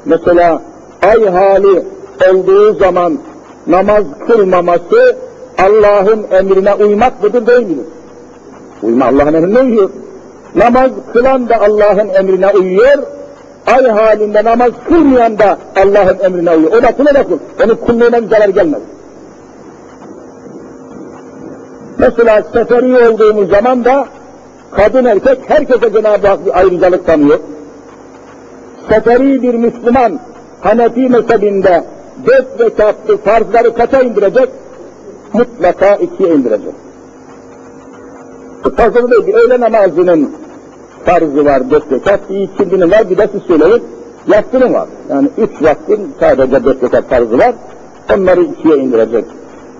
Mesela 0.04 0.62
ay 1.02 1.26
hali 1.26 1.82
olduğu 2.30 2.74
zaman 2.74 3.18
namaz 3.66 4.04
kılmaması 4.26 5.16
Allah'ın 5.58 6.26
emrine 6.30 6.74
uymak 6.74 7.22
mıdır 7.22 7.46
değil 7.46 7.66
midir? 7.66 7.86
Uyma 8.82 9.06
Allah'ın 9.06 9.34
emrine 9.34 9.60
uyuyor. 9.60 9.90
Namaz 10.54 10.90
kılan 11.12 11.48
da 11.48 11.60
Allah'ın 11.60 12.08
emrine 12.08 12.50
uyuyor. 12.50 12.98
Ay 13.66 13.86
halinde 13.86 14.44
namaz 14.44 14.70
kılmayan 14.88 15.38
da 15.38 15.58
Allah'ın 15.76 16.18
emrine 16.24 16.50
uyuyor. 16.50 16.72
O 16.72 16.82
da 16.82 16.96
kula 16.96 17.14
da 17.14 17.22
kul. 17.22 17.38
Onun 17.64 17.74
kulluğuna 17.74 18.22
bir 18.22 18.28
zarar 18.28 18.48
gelmez. 18.48 18.82
Mesela 21.98 22.42
seferi 22.52 23.08
olduğumuz 23.08 23.50
zaman 23.50 23.84
da 23.84 24.06
kadın 24.70 25.04
erkek 25.04 25.38
herkese 25.48 25.92
Cenab-ı 25.92 26.26
Hak 26.26 26.46
bir 26.46 26.58
ayrıcalık 26.58 27.06
tanıyor. 27.06 27.38
Seferi 28.88 29.42
bir 29.42 29.54
Müslüman 29.54 30.20
Hanefi 30.60 31.08
mezhebinde 31.08 31.84
dört 32.26 32.60
rekatlı 32.60 33.16
farzları 33.16 33.74
kaça 33.74 34.02
indirecek? 34.02 34.48
Mutlaka 35.32 35.96
ikiye 35.96 36.34
indirecek. 36.34 36.74
Fazla 38.76 39.10
değil, 39.10 39.26
bir 39.26 39.34
öğle 39.34 39.60
namazının 39.60 40.32
farzı 41.04 41.44
var 41.44 41.70
dört 41.70 41.92
rekat, 41.92 42.30
bir 42.30 42.40
ikindinin 42.40 42.90
var, 42.90 43.10
bir 43.10 43.18
de 43.18 43.28
siz 43.32 43.42
söyleyin, 43.42 43.82
yatsının 44.26 44.74
var. 44.74 44.88
Yani 45.10 45.28
üç 45.38 45.50
vaktin 45.62 46.14
sadece 46.20 46.64
dört 46.64 46.82
rekat 46.82 47.08
farzı 47.08 47.38
var, 47.38 47.54
onları 48.14 48.42
ikiye 48.42 48.76
indirecek. 48.76 49.24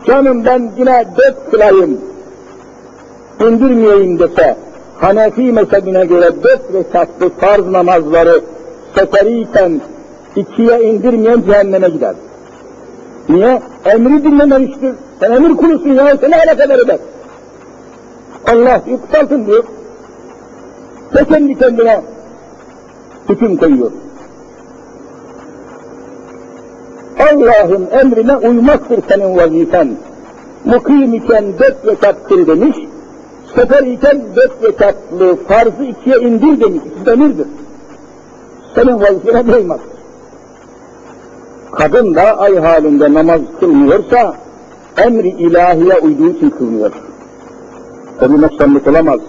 Canım 0.06 0.44
ben 0.44 0.70
yine 0.78 1.04
dört 1.18 1.50
kılayım, 1.50 2.00
indirmeyeyim 3.40 4.18
dese, 4.18 4.56
Hanefi 5.00 5.52
mezhebine 5.52 6.04
göre 6.04 6.30
dört 6.42 6.74
rekatlı 6.74 7.30
farz 7.30 7.66
namazları 7.66 8.40
seferiyken 8.94 9.80
ikiye 10.37 10.82
indirmeyen 10.82 11.42
cehenneme 11.46 11.88
gider. 11.88 12.14
Niye? 13.28 13.62
Emri 13.84 14.24
dinlememiştir. 14.24 14.94
Sen 15.20 15.30
emir 15.30 15.56
kulusun 15.56 15.90
ya, 15.90 16.16
seni 16.20 16.37
alakadar 16.37 16.78
eder. 16.78 16.98
Allah 18.46 18.80
yükseltin 18.87 19.46
diyor. 19.46 19.64
Ve 21.14 21.24
kendi 21.24 21.59
kendine 21.59 22.03
hüküm 23.29 23.57
koyuyor. 23.57 23.90
Allah'ın 27.18 27.88
emrine 27.90 28.37
uymaktır 28.37 29.00
senin 29.09 29.37
vazifen. 29.37 29.96
Mukim 30.64 31.14
iken 31.14 31.44
dört 31.59 31.87
rekat 31.87 32.29
kıl 32.29 32.46
demiş, 32.46 32.77
sefer 33.57 33.83
iken 33.83 34.22
dört 34.37 34.64
rekatlı 34.64 35.37
farzı 35.48 35.85
ikiye 35.85 36.16
indir 36.16 36.61
demiş, 36.61 36.83
ikisi 36.87 37.11
emirdir. 37.11 37.46
Senin 38.74 39.00
vazifene 39.00 39.57
uymaktır. 39.57 39.98
Kadın 41.72 42.14
da 42.14 42.38
ay 42.38 42.57
halinde 42.57 43.12
namaz 43.14 43.40
kılmıyorsa, 43.61 44.37
emri 44.96 45.29
ilahiye 45.29 45.98
uyduğu 45.98 46.29
için 46.29 46.50
kılmıyor. 46.50 46.92
Tabi 48.20 48.42
noksanlık 48.42 48.87
olamaz, 48.87 49.20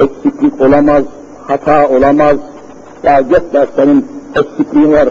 eksiklik 0.00 0.60
olamaz, 0.60 1.04
hata 1.46 1.88
olamaz. 1.88 2.36
Ya 3.02 3.20
gökler 3.20 3.68
senin 3.76 4.06
eksikliğin 4.36 4.92
var. 4.92 5.08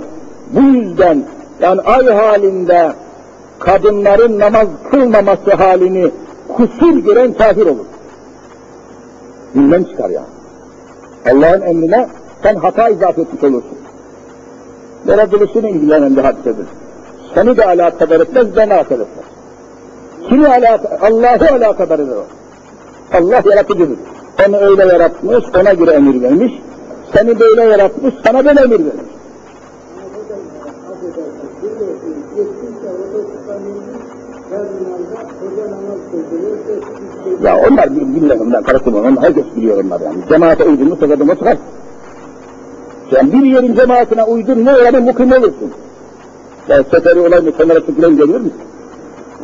Bu 0.51 0.61
yüzden 0.61 1.23
yani 1.61 1.81
ay 1.81 2.05
halinde 2.05 2.91
kadınların 3.59 4.39
namaz 4.39 4.67
kılmaması 4.91 5.53
halini 5.55 6.11
kusur 6.47 6.97
gören 6.97 7.33
kafir 7.33 7.65
olur. 7.65 7.85
Dinden 9.55 9.83
çıkar 9.83 10.09
ya. 10.09 10.23
Allah'ın 11.25 11.61
emrine 11.61 12.07
sen 12.43 12.55
hata 12.55 12.89
izafe 12.89 13.21
etmiş 13.21 13.43
olursun. 13.43 13.77
Yaratılışını 15.07 15.69
ilgilenen 15.69 16.17
bir 16.17 16.21
hadisedir. 16.21 16.65
Seni 17.33 17.57
de 17.57 17.65
alakadar 17.65 18.19
etmez, 18.19 18.55
beni 18.55 18.73
alakadar 18.73 19.05
etmez. 19.05 19.25
Kimi 20.29 20.47
alakadar, 20.47 20.99
Allah'ı 21.01 21.51
alakadar 21.55 21.99
eder 21.99 22.15
o. 22.15 22.25
Allah 23.17 23.41
yaratıcıdır. 23.51 23.97
Onu 24.47 24.57
öyle 24.57 24.85
yaratmış, 24.85 25.43
ona 25.61 25.73
göre 25.73 25.91
emir 25.91 26.21
vermiş. 26.21 26.53
Seni 27.13 27.39
böyle 27.39 27.63
yaratmış, 27.63 28.13
sana 28.25 28.45
böyle 28.45 28.61
emir 28.61 28.79
vermiş. 28.85 29.05
Ya 37.43 37.57
onlar 37.57 37.95
bilmiyorum 37.95 38.53
ben 38.53 38.63
karıştırmam, 38.63 39.05
onlar 39.05 39.23
herkes 39.23 39.45
biliyor 39.55 39.83
onlar 39.83 40.01
yani. 40.01 40.17
Cemaate 40.29 40.63
uydun 40.63 40.87
mu 40.87 40.95
sokadın 40.99 41.27
mı 41.27 41.35
çıkar. 41.35 41.57
Sen 43.11 43.31
bir 43.31 43.45
yerin 43.45 43.75
cemaatine 43.75 44.23
uydun 44.23 44.59
mu 44.59 44.71
oranın 44.81 45.03
mukim 45.03 45.31
olursun. 45.31 45.71
Ya 46.67 46.83
seferi 46.83 47.19
olay 47.19 47.41
mı 47.41 47.51
kenara 47.57 47.85
çekilen 47.85 48.17
geliyor 48.17 48.39
musun? 48.39 48.61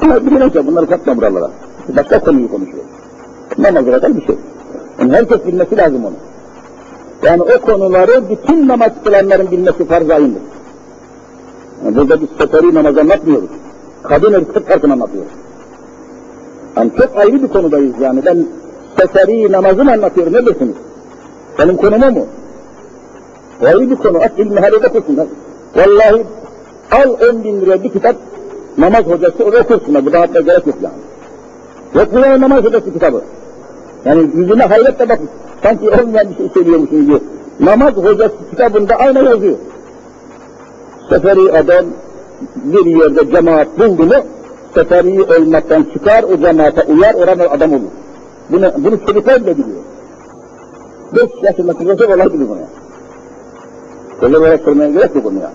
Bunlar 0.01 0.25
bilinecek, 0.25 0.67
bunları 0.67 0.87
katma 0.87 1.17
buralara. 1.17 1.51
Başka 1.97 2.19
konuyu 2.19 2.51
konuşuyor. 2.51 2.83
Namazı 3.57 3.91
kadar 3.91 4.15
bir 4.15 4.25
şey. 4.25 4.35
Yani 4.99 5.13
herkes 5.13 5.45
bilmesi 5.45 5.77
lazım 5.77 6.05
onu. 6.05 6.15
Yani 7.23 7.41
o 7.41 7.61
konuları 7.61 8.29
bütün 8.29 8.67
namaz 8.67 8.91
kılanların 9.03 9.51
bilmesi 9.51 9.85
farz 9.85 10.09
ayındır. 10.09 10.41
Yani 11.85 11.95
burada 11.95 12.21
biz 12.21 12.29
seferi 12.39 12.73
namaz 12.73 12.97
anlatmıyoruz. 12.97 13.49
Kadın 14.03 14.33
erkek 14.33 14.67
farkını 14.67 14.93
anlatıyoruz. 14.93 15.31
Yani 16.77 16.91
çok 16.97 17.17
ayrı 17.17 17.43
bir 17.43 17.47
konudayız 17.47 17.95
yani. 18.01 18.25
Ben 18.25 18.45
seferi 18.99 19.51
namazını 19.51 19.91
anlatıyorum. 19.91 20.33
Ne 20.33 20.45
dersiniz? 20.45 20.75
Benim 21.59 21.77
konum 21.77 22.03
o 22.03 22.11
mu? 22.11 22.25
O 23.61 23.65
ayrı 23.65 23.89
bir 23.89 23.95
konu. 23.95 24.17
Aç 24.17 24.31
ilmi 24.37 24.59
halede 24.59 24.87
okursunlar. 24.87 25.27
Vallahi 25.75 26.25
al 26.91 27.15
10 27.33 27.43
bin 27.43 27.61
lira 27.61 27.83
bir 27.83 27.89
kitap 27.89 28.15
namaz 28.77 29.05
hocası 29.05 29.45
okursunlar. 29.45 30.05
Bu 30.05 30.13
dağıtma 30.13 30.39
gerek 30.39 30.67
yok 30.67 30.75
yani. 30.81 30.95
Yok 31.95 32.13
mu 32.13 32.41
namaz 32.41 32.63
hocası 32.63 32.93
kitabı? 32.93 33.21
Yani 34.05 34.29
yüzüne 34.35 34.63
hayretle 34.63 35.09
bakın. 35.09 35.29
Sanki 35.63 35.89
olmayan 35.89 36.29
bir 36.29 36.37
şey 36.37 36.49
söylüyormuşsun 36.53 37.05
gibi. 37.05 37.19
Namaz 37.59 37.93
hocası 37.93 38.35
kitabında 38.49 38.95
aynı 38.95 39.23
yazıyor. 39.23 39.57
Seferi 41.09 41.51
adam 41.51 41.85
bir 42.55 42.85
yerde 42.85 43.31
cemaat 43.31 43.79
buldu 43.79 44.03
mu, 44.03 44.13
seferi 44.73 45.23
olmaktan 45.23 45.85
çıkar, 45.93 46.23
o 46.23 46.37
cemaate 46.37 46.83
uyar, 46.83 47.13
oranın 47.13 47.47
adam 47.49 47.73
olur. 47.73 47.91
Bunu, 48.49 48.71
bunu 48.77 49.05
çocuklar 49.05 49.41
bile 49.41 49.57
biliyor. 49.57 49.81
Beş 51.15 51.43
yaşında 51.43 51.73
çocuk 51.73 52.09
olay 52.09 52.33
biliyor 52.33 52.49
bunu. 52.49 52.57
Böyle 54.21 54.41
böyle 54.41 54.57
söylemeye 54.57 54.91
gerek 54.91 55.15
yok 55.15 55.23
bunu 55.23 55.39
yani. 55.39 55.53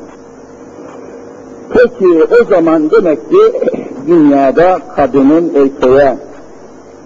Peki 1.75 2.25
o 2.41 2.45
zaman 2.45 2.91
demek 2.91 3.31
ki 3.31 3.37
dünyada 4.07 4.79
kadının 4.97 5.55
erkeğe 5.55 6.17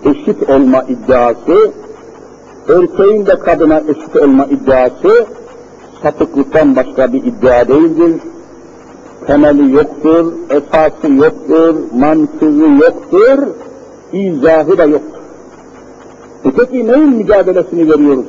eşit 0.04 0.50
olma 0.50 0.82
iddiası, 0.82 1.70
erkeğin 2.68 3.26
de 3.26 3.38
kadına 3.38 3.82
eşit 3.88 4.16
olma 4.16 4.44
iddiası 4.44 5.26
sapıklıktan 6.02 6.76
başka 6.76 7.12
bir 7.12 7.24
iddia 7.24 7.68
değildir. 7.68 8.20
Temeli 9.26 9.72
yoktur, 9.72 10.32
esası 10.50 11.12
yoktur, 11.12 11.74
mantığı 11.94 12.84
yoktur, 12.84 13.38
izahı 14.12 14.78
da 14.78 14.84
yoktur. 14.84 15.20
E 16.44 16.50
peki 16.56 16.86
neyin 16.86 17.16
mücadelesini 17.16 17.90
veriyoruz? 17.90 18.26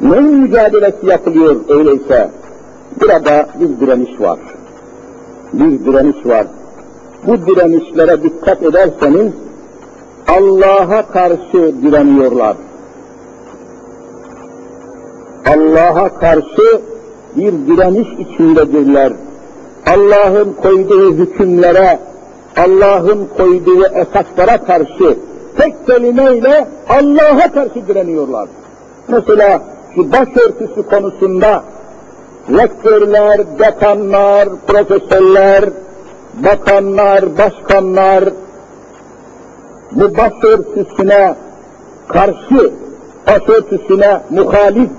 Neyin 0.00 0.34
mücadelesi 0.34 1.06
yapılıyor 1.06 1.56
öyleyse? 1.68 2.30
Burada 3.00 3.48
bir 3.60 3.80
direniş 3.80 4.20
var. 4.20 4.38
Bir 5.52 5.84
direniş 5.84 6.26
var. 6.26 6.46
Bu 7.26 7.46
direnişlere 7.46 8.22
dikkat 8.22 8.62
ederseniz 8.62 9.32
Allah'a 10.28 11.06
karşı 11.06 11.82
direniyorlar. 11.82 12.56
Allah'a 15.46 16.08
karşı 16.08 16.80
bir 17.36 17.52
direniş 17.52 18.08
içindedirler. 18.18 19.12
Allah'ın 19.86 20.52
koyduğu 20.62 21.12
hükümlere, 21.12 21.98
Allah'ın 22.56 23.28
koyduğu 23.36 23.86
esaslara 23.86 24.64
karşı 24.64 25.16
tek 25.58 25.86
kelimeyle 25.86 26.68
Allah'a 26.88 27.52
karşı 27.52 27.88
direniyorlar. 27.88 28.48
Mesela 29.08 29.62
şu 29.94 30.12
başörtüsü 30.12 30.82
konusunda 30.90 31.64
rektörler, 32.50 33.58
dekanlar, 33.58 34.48
profesörler, 34.66 35.64
bakanlar, 36.34 37.38
başkanlar 37.38 38.24
bu 39.96 40.16
başörtüsüne 40.16 41.34
karşı, 42.08 42.72
başörtüsüne 43.26 44.20
muhalif 44.30 44.90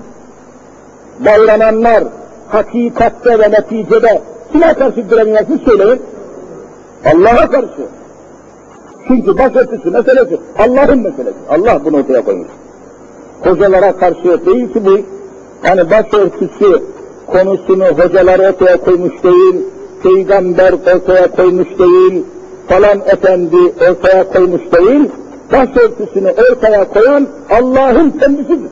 davrananlar 1.24 2.04
hakikatte 2.48 3.38
ve 3.38 3.50
neticede 3.50 4.22
kime 4.52 4.74
karşı 4.74 5.10
direniyorsun 5.10 5.60
söyleyin? 5.64 6.02
Allah'a 7.04 7.50
karşı. 7.50 7.86
Çünkü 9.08 9.38
başörtüsü 9.38 9.90
meselesi 9.90 10.40
Allah'ın 10.58 10.98
meselesi. 10.98 11.36
Allah 11.50 11.80
bunu 11.84 11.96
ortaya 11.96 12.24
koymuş. 12.24 12.48
Hocalara 13.44 13.96
karşı 13.96 14.46
değil 14.46 14.72
ki 14.72 14.84
bu, 14.84 14.98
yani 15.68 15.90
başörtüsü 15.90 16.82
konusunu 17.26 17.84
hocalar 17.84 18.38
ortaya 18.38 18.76
koymuş 18.80 19.22
değil, 19.24 19.56
peygamber 20.02 20.72
ortaya 20.72 21.30
koymuş 21.30 21.68
değil, 21.78 22.24
falan 22.68 23.00
efendi 23.06 23.56
ortaya 23.90 24.28
koymuş 24.32 24.60
değil, 24.72 25.10
başörtüsünü 25.52 26.30
ortaya 26.30 26.88
koyan 26.88 27.26
Allah'ın 27.50 28.10
kendisidir. 28.10 28.70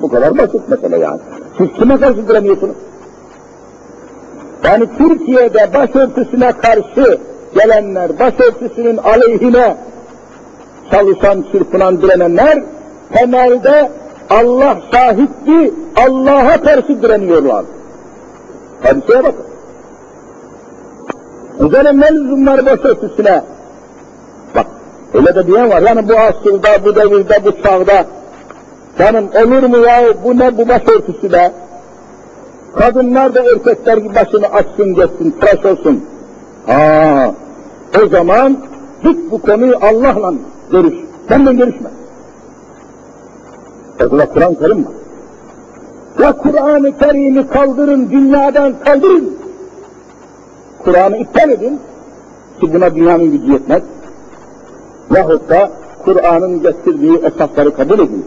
Bu 0.00 0.08
kadar 0.08 0.38
basit 0.38 0.68
mesele 0.68 0.98
yani. 0.98 1.20
Siz 1.58 1.68
kime 1.78 2.00
karşı 2.00 2.28
direniyorsunuz? 2.28 2.76
Yani 4.64 4.86
Türkiye'de 4.98 5.74
başörtüsüne 5.74 6.52
karşı 6.52 7.18
gelenler, 7.54 8.18
başörtüsünün 8.18 8.96
aleyhine 8.96 9.76
çalışan, 10.90 11.44
çırpınan, 11.52 12.02
direnenler 12.02 12.62
temelde 13.12 13.90
Allah 14.30 14.78
şahitli 14.92 15.74
Allah'a 15.96 16.62
karşı 16.62 17.02
direniyorlar. 17.02 17.64
Hadiseye 18.82 19.24
bakın. 19.24 19.49
Üzerine 21.60 22.00
ne 22.00 22.14
lüzum 22.14 22.46
var 22.46 22.66
başörtüsüne? 22.66 23.42
Bak, 24.54 24.66
öyle 25.14 25.34
de 25.34 25.46
diyen 25.46 25.70
var. 25.70 25.82
Yani 25.82 26.08
bu 26.08 26.12
asırda, 26.18 26.84
bu 26.84 26.94
devirde, 26.94 27.44
bu 27.44 27.62
çağda. 27.62 28.04
Canım 28.98 29.28
olur 29.44 29.62
mu 29.62 29.78
ya 29.78 30.02
bu 30.24 30.38
ne 30.38 30.58
bu 30.58 30.68
başörtüsü 30.68 31.32
be? 31.32 31.52
Kadınlar 32.76 33.34
da 33.34 33.42
erkekler 33.52 33.96
gibi 33.96 34.14
başını 34.14 34.46
açsın 34.46 34.94
geçsin, 34.94 35.36
tıraş 35.40 35.64
olsun. 35.64 36.04
Ha, 36.66 37.34
o 38.04 38.08
zaman 38.08 38.56
git 39.04 39.30
bu 39.30 39.42
konuyu 39.42 39.76
Allah'la 39.80 40.34
görüş. 40.72 40.94
Benden 41.30 41.56
görüşme. 41.56 41.90
Orada 44.00 44.26
Kur'an-ı 44.26 44.58
Kerim 44.58 44.84
var. 44.84 44.92
Ya 46.20 46.32
Kur'an-ı 46.32 46.98
Kerim'i 46.98 47.48
kaldırın, 47.48 48.10
dünyadan 48.10 48.74
kaldırın. 48.84 49.39
Kur'an'ı 50.84 51.16
iptal 51.16 51.50
edin 51.50 51.80
ki 52.60 52.74
buna 52.74 52.94
dünyanın 52.94 53.30
gücü 53.32 53.52
yetmez. 53.52 53.82
Yahut 55.14 55.48
da 55.50 55.70
Kur'an'ın 56.04 56.62
getirdiği 56.62 57.16
esasları 57.16 57.76
kabul 57.76 57.98
edin. 57.98 58.26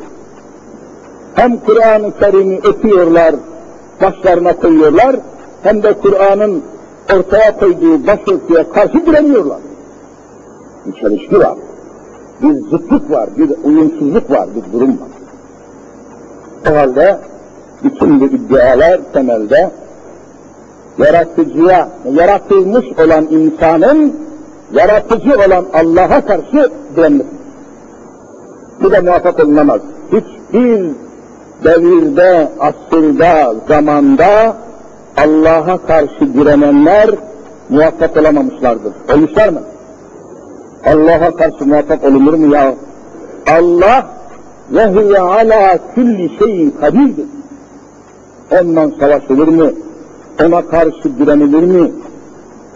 Hem 1.35 1.57
Kur'an-ı 1.57 2.11
Kerim'i 2.19 2.57
öpüyorlar, 2.57 3.35
başlarına 4.01 4.55
koyuyorlar, 4.55 5.15
hem 5.63 5.83
de 5.83 5.93
Kur'an'ın 5.93 6.63
ortaya 7.15 7.57
koyduğu 7.57 8.07
başörtüye 8.07 8.69
karşı 8.69 9.05
direniyorlar. 9.05 9.59
Bir 10.85 10.93
çelişki 11.01 11.39
var, 11.39 11.57
bir 12.41 12.53
zıtlık 12.53 13.11
var, 13.11 13.29
bir 13.37 13.51
uyumsuzluk 13.63 14.31
var, 14.31 14.49
bir 14.55 14.73
durum 14.73 14.89
var. 14.89 15.13
O 16.71 16.75
halde 16.75 17.17
bütün 17.83 18.19
bu 18.19 18.25
iddialar 18.25 18.99
temelde 19.13 19.71
yaratıcıya, 20.97 21.89
yaratılmış 22.13 22.85
olan 23.05 23.27
insanın 23.29 24.15
yaratıcı 24.73 25.35
olan 25.47 25.65
Allah'a 25.73 26.25
karşı 26.25 26.71
direnmesi. 26.95 27.29
Bu 28.81 28.91
da 28.91 29.01
muvaffak 29.01 29.43
olunamaz. 29.43 29.81
Hiçbir 30.07 30.89
devirde, 31.63 32.49
asırda, 32.59 33.53
zamanda 33.67 34.55
Allah'a 35.17 35.77
karşı 35.77 36.33
direnenler 36.33 37.09
muvaffak 37.69 38.17
olamamışlardır. 38.17 38.93
Olmuşlar 39.13 39.49
mı? 39.49 39.61
Allah'a 40.85 41.35
karşı 41.35 41.65
muvaffak 41.65 42.03
olunur 42.03 42.33
mu 42.33 42.55
ya? 42.55 42.75
Allah 43.47 44.07
ve 44.71 44.87
huve 44.87 45.19
ala 45.19 45.79
külli 45.95 46.37
şeyin 46.39 46.71
kadirdir. 46.81 47.25
Ondan 48.61 48.93
savaşılır 48.99 49.47
mı? 49.47 49.71
Ona 50.41 50.67
karşı 50.67 51.17
direnilir 51.19 51.63
mi? 51.63 51.91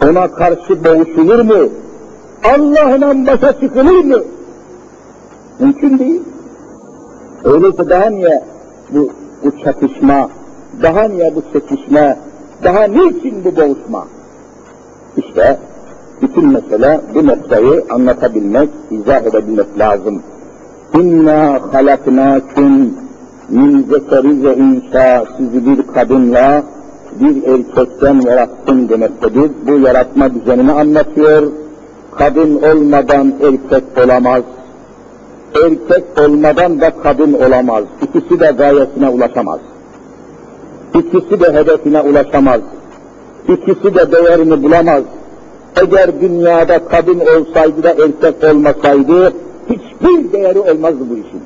Ona 0.04 0.30
karşı 0.30 0.84
boğuşulur 0.84 1.40
mu? 1.40 1.68
Allah'la 2.44 3.26
başa 3.26 3.60
çıkılır 3.60 4.04
mı? 4.04 4.22
Mümkün 5.58 5.98
değil. 5.98 6.22
Öyleyse 7.44 7.90
daha 7.90 8.10
niye 8.10 8.42
bu, 8.94 9.10
bu 9.44 9.64
çatışma, 9.64 10.28
daha 10.82 11.02
niye 11.02 11.34
bu 11.34 11.42
çekişme, 11.52 12.18
daha 12.64 12.84
niçin 12.84 13.44
bu 13.44 13.56
boğuşma? 13.56 14.06
İşte 15.16 15.58
bütün 16.22 16.52
mesele 16.52 17.00
bu 17.14 17.26
noktayı 17.26 17.84
anlatabilmek, 17.90 18.68
izah 18.90 19.22
edebilmek 19.22 19.78
lazım. 19.78 20.22
İnna 20.94 21.60
halaknâküm 21.72 22.94
min 23.48 23.82
zekeri 23.82 24.44
ve 24.44 24.56
insa 24.56 25.24
sizi 25.36 25.66
bir 25.66 25.86
kadınla 25.94 26.62
bir 27.20 27.52
erkekten 27.52 28.20
yarattım 28.20 28.88
demektedir. 28.88 29.50
Bu 29.66 29.78
yaratma 29.78 30.34
düzenini 30.34 30.72
anlatıyor. 30.72 31.52
Kadın 32.16 32.62
olmadan 32.62 33.34
erkek 33.42 33.84
olamaz. 34.04 34.42
Erkek 35.54 36.04
olmadan 36.20 36.80
da 36.80 36.90
kadın 37.02 37.32
olamaz. 37.32 37.84
İkisi 38.02 38.40
de 38.40 38.54
gayesine 38.58 39.08
ulaşamaz. 39.08 39.60
İkisi 40.94 41.40
de 41.40 41.52
hedefine 41.52 42.00
ulaşamaz. 42.00 42.60
İkisi 43.48 43.94
de 43.94 44.12
değerini 44.12 44.62
bulamaz. 44.62 45.02
Eğer 45.76 46.20
dünyada 46.20 46.78
kadın 46.84 47.20
olsaydı 47.20 47.82
da 47.82 47.90
erkek 47.90 48.54
olmasaydı 48.54 49.32
hiçbir 49.70 50.32
değeri 50.32 50.60
olmazdı 50.60 51.04
bu 51.10 51.14
işin. 51.14 51.42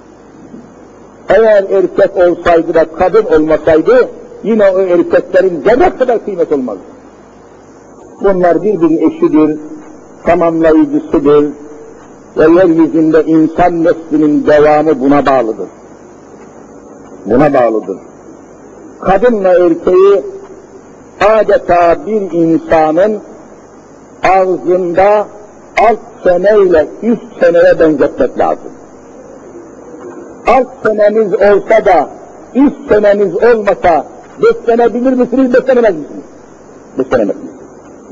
Eğer 1.28 1.64
erkek 1.70 2.16
olsaydı 2.16 2.74
da 2.74 2.84
kadın 2.98 3.24
olmasaydı 3.24 4.08
yine 4.44 4.70
o 4.70 4.80
erkeklerin 4.80 5.62
zerre 5.64 5.96
kadar 5.98 6.24
kıymet 6.24 6.52
olmaz. 6.52 6.78
Bunlar 8.24 8.62
birbirinin 8.62 9.10
eşidir, 9.10 9.58
tamamlayıcısıdır 10.24 11.44
ve 12.36 12.60
yeryüzünde 12.60 13.24
insan 13.24 13.84
neslinin 13.84 14.46
devamı 14.46 15.00
buna 15.00 15.26
bağlıdır. 15.26 15.68
Buna 17.26 17.54
bağlıdır. 17.54 17.98
Kadınla 19.00 19.48
erkeği 19.48 20.22
adeta 21.20 21.96
bir 22.06 22.32
insanın 22.32 23.18
ağzında 24.22 25.26
alt 25.80 25.98
seneyle 26.24 26.88
üst 27.02 27.40
seneye 27.40 27.80
benzetmek 27.80 28.38
lazım. 28.38 28.72
Alt 30.46 30.68
senemiz 30.86 31.34
olsa 31.34 31.84
da 31.84 32.08
üst 32.54 32.88
senemiz 32.88 33.34
olmasa 33.34 34.11
beslenebilir 34.42 35.12
misiniz, 35.12 35.54
beslenemez 35.54 35.94
misiniz? 35.94 36.24
Beslenemezsiniz. 36.98 37.52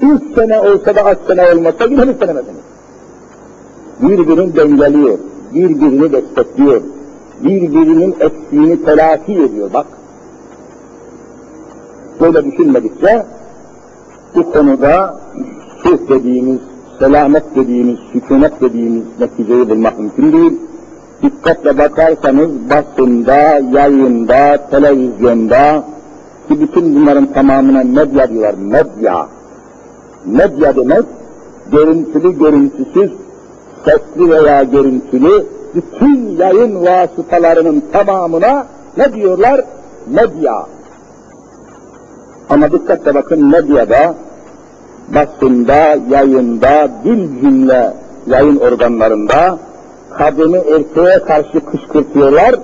Üç 0.02 0.35
sene 0.35 0.61
olsa 0.61 0.96
da 0.96 1.04
az 1.04 1.16
sene 1.26 1.52
olmasa 1.52 1.85
yine 1.85 2.09
beslenemezsiniz. 2.09 2.61
Birbirini 4.02 4.56
dengeliyor, 4.56 5.18
birbirini 5.54 6.12
destekliyor, 6.12 6.83
birbirinin 7.44 8.16
eksiğini 8.20 8.85
telafi 8.85 9.33
ediyor 9.33 9.70
bak. 9.74 9.87
Böyle 12.20 12.44
düşünmedikçe 12.44 13.26
bu 14.35 14.52
konuda 14.52 15.20
sulh 15.83 16.09
dediğimiz, 16.09 16.59
selamet 16.98 17.56
dediğimiz, 17.56 17.98
sükunet 18.12 18.61
dediğimiz 18.61 19.02
neticeyi 19.20 19.70
bulmak 19.70 19.98
mümkün 19.98 20.33
değil. 20.33 20.52
Dikkatle 21.22 21.78
bakarsanız 21.78 22.50
basında, 22.70 23.37
yayında, 23.72 24.68
televizyonda, 24.70 25.85
ki 26.50 26.60
bütün 26.60 26.94
bunların 26.94 27.26
tamamına 27.32 27.84
medya 27.84 28.28
diyorlar, 28.28 28.54
medya. 28.54 29.26
Medya 30.26 30.76
demek, 30.76 31.04
görüntülü 31.72 32.38
görüntüsüz, 32.38 33.12
sesli 33.84 34.30
veya 34.30 34.62
görüntülü, 34.62 35.46
bütün 35.74 36.36
yayın 36.38 36.84
vasıtalarının 36.86 37.82
tamamına 37.92 38.66
ne 38.96 39.12
diyorlar? 39.12 39.64
Medya. 40.06 40.66
Ama 42.50 42.72
dikkatle 42.72 43.14
bakın 43.14 43.50
medyada, 43.50 44.14
basında, 45.14 45.96
yayında, 46.10 46.88
dil 47.04 47.40
cümle 47.40 47.94
yayın 48.26 48.56
organlarında 48.56 49.58
kadını 50.18 50.56
erkeğe 50.56 51.18
karşı 51.18 51.60
kışkırtıyorlar, 51.64 52.54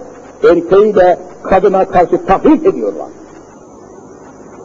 erkeği 0.51 0.95
de 0.95 1.19
kadına 1.43 1.85
karşı 1.85 2.27
tahrip 2.27 2.67
ediyorlar. 2.67 3.07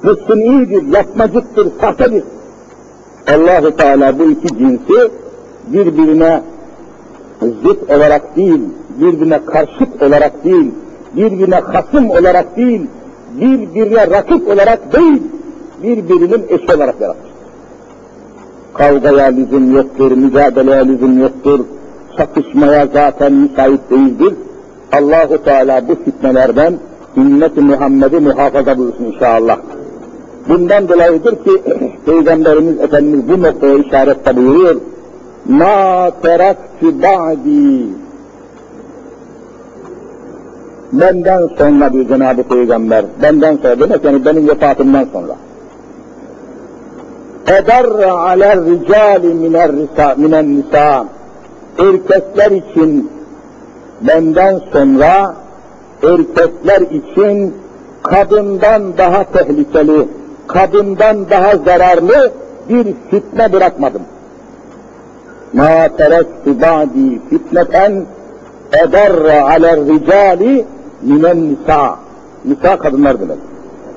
Bu 0.04 0.16
sünnidir, 0.16 0.94
yapmacıktır, 0.94 1.68
sahtedir. 1.82 2.24
allah 3.34 3.76
Teala 3.76 4.20
bu 4.20 4.24
iki 4.24 4.48
cinsi 4.48 5.12
birbirine 5.68 6.42
zıt 7.42 7.90
olarak 7.90 8.36
değil, 8.36 8.62
birbirine 9.00 9.46
karşıt 9.46 10.04
olarak 10.04 10.44
değil, 10.44 10.72
birbirine 11.16 11.56
hasım 11.56 12.10
olarak 12.10 12.58
değil, 12.58 12.82
birbirine 13.42 14.08
rakip 14.08 14.48
olarak 14.48 14.94
değil, 14.94 15.22
birbirinin 15.84 16.46
eşi 16.50 16.76
olarak 16.76 17.02
yaratmıştır. 17.02 17.32
Kavgaya 18.74 19.26
lüzum 19.26 19.76
yoktur, 19.76 20.12
mücadeleye 20.12 20.88
lüzum 20.88 21.20
yoktur, 21.20 21.60
çatışmaya 22.18 22.88
zaten 22.94 23.34
müsait 23.34 23.90
değildir. 23.90 24.34
Allahu 24.92 25.44
Teala 25.44 25.88
bu 25.88 25.96
fitnelerden 26.06 26.74
ümmet-i 27.18 27.62
Muhammed'i 27.62 28.20
muhafaza 28.20 28.78
buyursun 28.78 29.04
inşallah. 29.04 29.58
Bundan 30.50 30.90
dolayıdır 30.90 31.44
ki 31.44 31.62
Peygamberimiz 32.06 32.80
Efendimiz 32.80 33.30
bu 33.30 33.42
noktaya 33.42 33.78
işarette 33.78 34.36
buyuruyor. 34.36 34.76
Ma 35.46 36.12
terakti 36.22 37.02
ba'di 37.02 37.88
benden 40.92 41.50
sonra 41.58 41.94
bir 41.94 42.08
Cenab-ı 42.08 42.44
Peygamber, 42.44 43.06
benden 43.22 43.56
sonra 43.58 43.80
demek 43.80 44.04
yani 44.04 44.26
benim 44.26 44.48
vefatımdan 44.48 45.08
sonra. 45.14 45.36
Edarra 47.48 48.12
aler 48.14 48.66
ricali 48.66 49.34
minen 50.18 50.58
nisa 50.58 51.06
erkekler 51.80 52.52
için 52.52 53.10
benden 54.02 54.62
sonra 54.74 55.36
erkekler 56.04 56.82
için 56.82 57.54
kadından 58.04 58.98
daha 58.98 59.24
tehlikeli, 59.24 60.08
kadından 60.48 61.30
daha 61.30 61.58
zararlı 61.58 62.32
bir 62.70 62.94
fitne 63.12 63.54
bırakmadım. 63.54 64.02
Ma 65.54 65.98
terektu 65.98 66.62
ba'di 66.62 67.22
fitneten 67.30 68.06
edarra 68.72 69.44
aler 69.44 69.80
ricali 69.80 70.66
minen 71.02 71.50
nisa. 71.50 71.96
Nisa 72.46 72.78
kadınlar 72.78 73.20
demek. 73.20 73.38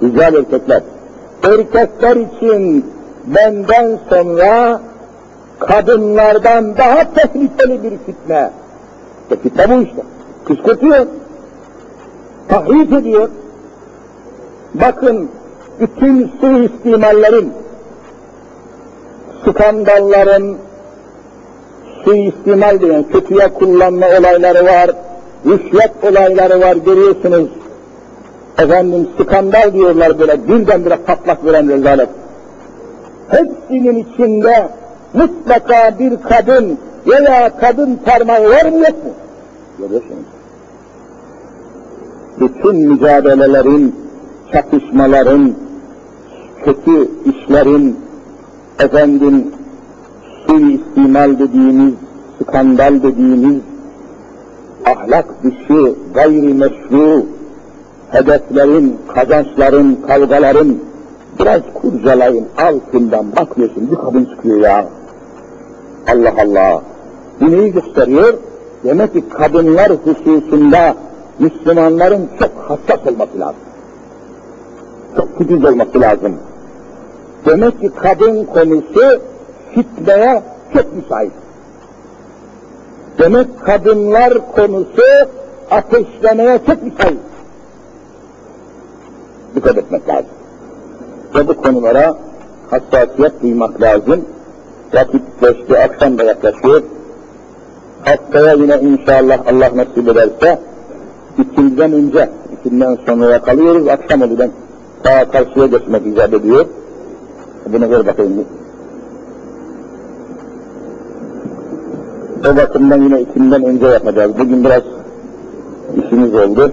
Rical 0.03 0.35
erkekler. 0.35 0.83
Erkekler 1.43 2.17
için 2.17 2.87
benden 3.27 3.99
sonra 4.11 4.81
kadınlardan 5.59 6.77
daha 6.77 7.15
tehlikeli 7.15 7.83
bir 7.83 7.99
fitne. 8.07 8.51
İşte 9.23 9.43
fitne 9.43 9.71
bu 9.71 9.83
işte. 9.83 10.03
Kışkırtıyor. 10.45 11.07
Tahrif 12.49 12.93
ediyor. 12.93 13.29
Bakın 14.75 15.29
bütün 15.81 16.33
suistimallerin, 16.41 17.53
skandalların, 19.43 20.57
suistimal 22.05 22.81
diyen 22.81 23.05
kötüye 23.05 23.49
kullanma 23.49 24.07
olayları 24.07 24.64
var, 24.64 24.91
rüşvet 25.47 25.93
olayları 26.03 26.61
var 26.61 26.77
görüyorsunuz. 26.77 27.49
Efendim 28.59 29.09
skandal 29.20 29.72
diyorlar 29.72 30.18
böyle 30.18 30.49
birdenbire 30.49 30.97
patlak 30.97 31.45
veren 31.45 31.68
rezalet. 31.68 32.09
Hepsinin 33.29 33.99
içinde 33.99 34.68
mutlaka 35.14 35.99
bir 35.99 36.16
kadın 36.22 36.79
veya 37.07 37.59
kadın 37.61 38.01
parmağı 38.05 38.51
var 38.51 38.64
mı 38.64 38.79
yok 38.79 39.05
mu? 39.05 39.12
Görüyorsunuz. 39.79 40.25
Bütün 42.41 42.77
mücadelelerin, 42.77 43.97
çatışmaların, 44.53 45.55
kötü 46.65 47.09
işlerin, 47.25 47.97
efendim, 48.79 49.47
suistimal 50.47 51.39
dediğimiz, 51.39 51.95
skandal 52.43 53.03
dediğimiz, 53.03 53.61
ahlak 54.85 55.27
dışı, 55.45 55.95
gayri 56.15 56.55
meşru, 56.55 57.27
hedeflerin, 58.11 58.97
kazançların, 59.15 59.99
kavgaların, 60.07 60.77
biraz 61.41 61.62
kurcalayın, 61.75 62.47
altından 62.59 63.37
bakıyorsun, 63.37 63.91
bir 63.91 63.97
kadın 63.97 64.25
çıkıyor 64.25 64.61
ya. 64.61 64.87
Allah 66.09 66.35
Allah! 66.39 66.83
Bu 67.41 67.51
neyi 67.51 67.73
gösteriyor? 67.73 68.35
Demek 68.85 69.12
ki 69.12 69.25
kadınlar 69.29 69.93
hususunda 70.05 70.97
Müslümanların 71.39 72.29
çok 72.39 72.51
hassas 72.69 73.07
olması 73.07 73.41
lazım. 73.41 73.61
Çok 75.17 75.39
titiz 75.39 75.65
olması 75.65 76.01
lazım. 76.01 76.35
Demek 77.47 77.81
ki 77.81 77.91
kadın 78.03 78.45
konusu 78.45 79.21
fitneye 79.75 80.43
çok 80.75 80.97
müsait. 80.97 81.33
Demek 83.19 83.61
kadınlar 83.67 84.33
konusu 84.53 85.03
ateşlemeye 85.71 86.59
çok 86.67 86.83
müsait. 86.83 87.19
Dikkat 89.55 89.79
etmek 89.79 90.09
lazım. 90.09 90.31
Ve 91.35 91.49
bu 91.49 91.57
konulara 91.57 92.17
hassasiyet 92.71 93.43
duymak 93.43 93.81
lazım. 93.83 94.25
Vakit 94.95 95.23
geçti, 95.41 95.79
akşam 95.79 96.19
da 96.19 96.23
yaklaşıyor. 96.23 96.83
Haftaya 98.05 98.53
yine 98.53 98.79
inşallah 98.81 99.39
Allah 99.47 99.71
nasip 99.75 100.09
ederse 100.09 100.59
ikindiden 101.39 101.93
önce, 101.93 102.31
ikinden 102.53 102.99
sonra 103.07 103.43
kalıyoruz. 103.43 103.89
Akşam 103.89 104.23
oldu 104.23 104.37
ben 104.39 104.51
daha 105.05 105.31
karşıya 105.31 105.67
geçmek 105.67 106.07
icap 106.07 106.35
ediyor. 106.35 106.67
Bunu 107.67 107.91
ver 107.91 108.07
bakayım. 108.07 108.45
O 112.53 112.57
bakımdan 112.57 113.03
yine 113.03 113.21
ikinden 113.21 113.65
önce 113.65 113.87
yapacağız. 113.87 114.33
Bugün 114.39 114.65
biraz 114.65 114.83
işimiz 115.97 116.35
oldu. 116.35 116.73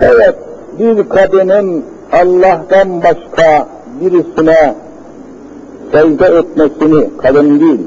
Evet, 0.00 0.34
bir 0.78 1.08
kadının 1.08 1.84
Allah'tan 2.12 3.02
başka 3.02 3.68
birisine 4.00 4.74
secde 5.92 6.26
etmesini, 6.26 7.10
kadın 7.18 7.60
değil, 7.60 7.80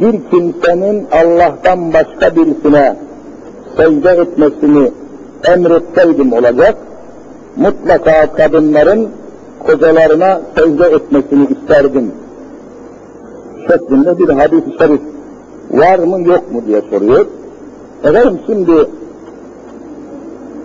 bir 0.00 0.30
kimsenin 0.30 1.06
Allah'tan 1.12 1.92
başka 1.92 2.36
birisine 2.36 2.96
secde 3.76 4.10
etmesini 4.10 4.92
emretseydim 5.44 6.32
olacak, 6.32 6.76
mutlaka 7.56 8.32
kadınların 8.32 9.08
kocalarına 9.66 10.40
secde 10.56 10.86
etmesini 10.86 11.46
isterdim. 11.46 12.12
Şeklinde 13.70 14.18
bir 14.18 14.28
hadis-i 14.28 14.78
şerif 14.78 15.00
var 15.70 15.98
mı 15.98 16.28
yok 16.28 16.52
mu 16.52 16.62
diye 16.66 16.82
soruyor. 16.90 17.26
Efendim 18.04 18.38
şimdi 18.46 18.86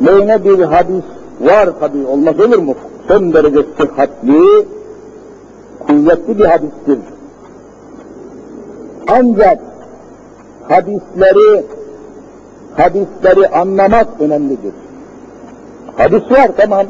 böyle 0.02 0.44
bir 0.44 0.64
hadis 0.64 1.04
var 1.42 1.70
tabi 1.80 2.06
olmaz 2.06 2.40
olur 2.40 2.58
mu? 2.58 2.76
Son 3.08 3.34
derece 3.34 3.60
sıhhatli, 3.78 4.66
kuvvetli 5.88 6.40
bir 6.40 6.46
hadistir. 6.46 7.00
Ancak 9.08 9.60
hadisleri 10.70 11.64
hadisleri 12.78 13.48
anlamak 13.48 14.08
önemlidir. 14.20 14.74
Hadis 15.98 16.32
var 16.32 16.50
tamam. 16.58 16.86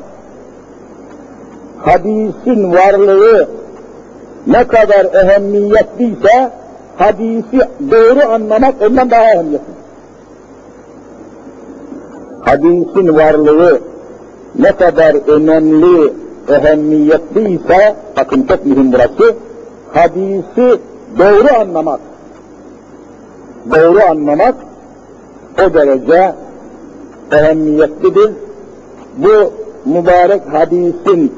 Hadisin 1.78 2.74
varlığı 2.74 3.50
ne 4.48 4.68
kadar 4.68 5.06
ehemmiyetliyse 5.06 6.52
hadisi 6.98 7.60
doğru 7.92 8.32
anlamak 8.34 8.76
ondan 8.82 9.12
daha 9.12 9.32
ehemmiyetli. 9.32 9.78
Hadisin 12.42 13.16
varlığı 13.16 13.80
ne 14.60 14.72
kadar 14.72 15.16
önemli, 15.28 16.14
ehemmiyetliyse, 16.50 17.96
bakın 18.18 18.44
çok 18.44 18.66
mühim 18.66 18.94
burası, 18.94 19.36
hadisi 19.94 20.80
doğru 21.20 21.60
anlamak, 21.60 22.00
doğru 23.76 24.00
anlamak 24.10 24.56
o 25.66 25.74
derece 25.74 26.34
ehemmiyetlidir. 27.32 28.32
Bu 29.18 29.52
mübarek 29.86 30.42
hadisin 30.52 31.34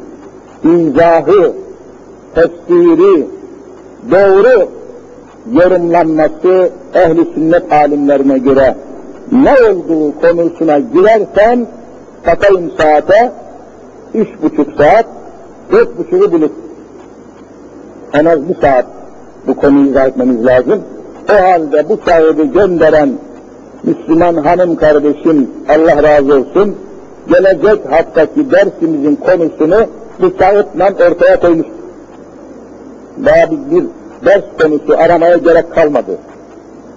izahı, 0.63 1.53
tefsiri, 2.35 3.27
doğru 4.11 4.69
yorumlanması 5.53 6.69
ehli 6.93 7.33
sünnet 7.33 7.73
alimlerine 7.73 8.37
göre 8.37 8.75
ne 9.31 9.53
olduğu 9.53 10.21
konusuna 10.21 10.79
girersen 10.79 11.67
bakayım 12.27 12.71
saate 12.77 13.31
üç 14.13 14.27
buçuk 14.43 14.67
saat, 14.77 15.05
dört 15.71 15.97
buçuğu 15.97 16.31
bulup 16.31 16.51
en 18.13 18.25
az 18.25 18.49
bir 18.49 18.55
saat 18.55 18.85
bu 19.47 19.55
konuyu 19.55 19.89
izah 19.89 20.07
etmemiz 20.07 20.45
lazım. 20.45 20.83
O 21.29 21.33
halde 21.33 21.89
bu 21.89 21.99
sahibi 22.05 22.51
gönderen 22.51 23.09
Müslüman 23.83 24.35
hanım 24.35 24.75
kardeşim 24.75 25.49
Allah 25.69 26.03
razı 26.03 26.33
olsun 26.39 26.75
gelecek 27.27 27.91
haftaki 27.91 28.51
dersimizin 28.51 29.15
konusunu 29.15 29.77
bu 30.21 30.37
kağıtla 30.37 30.89
ortaya 31.09 31.39
koymuş. 31.39 31.67
Daha 33.25 33.51
bir, 33.51 33.75
bir 33.75 33.85
ders 34.25 34.43
konusu 34.61 34.97
aramaya 34.97 35.37
gerek 35.37 35.75
kalmadı. 35.75 36.17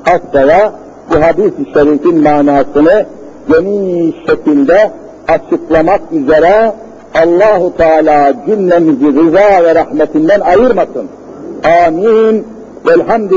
Haftaya 0.03 0.72
bu 1.11 1.22
hadis-i 1.22 1.72
şerifin 1.74 2.22
manasını 2.22 3.07
geniş 3.49 4.14
şekilde 4.26 4.91
açıklamak 5.28 6.01
üzere 6.12 6.72
Allahu 7.14 7.76
Teala 7.76 8.35
cümlemizi 8.47 9.07
rıza 9.07 9.64
ve 9.64 9.74
rahmetinden 9.74 10.41
ayırmasın. 10.41 11.07
Amin. 11.87 12.47
Velhamdülillah. 12.87 13.30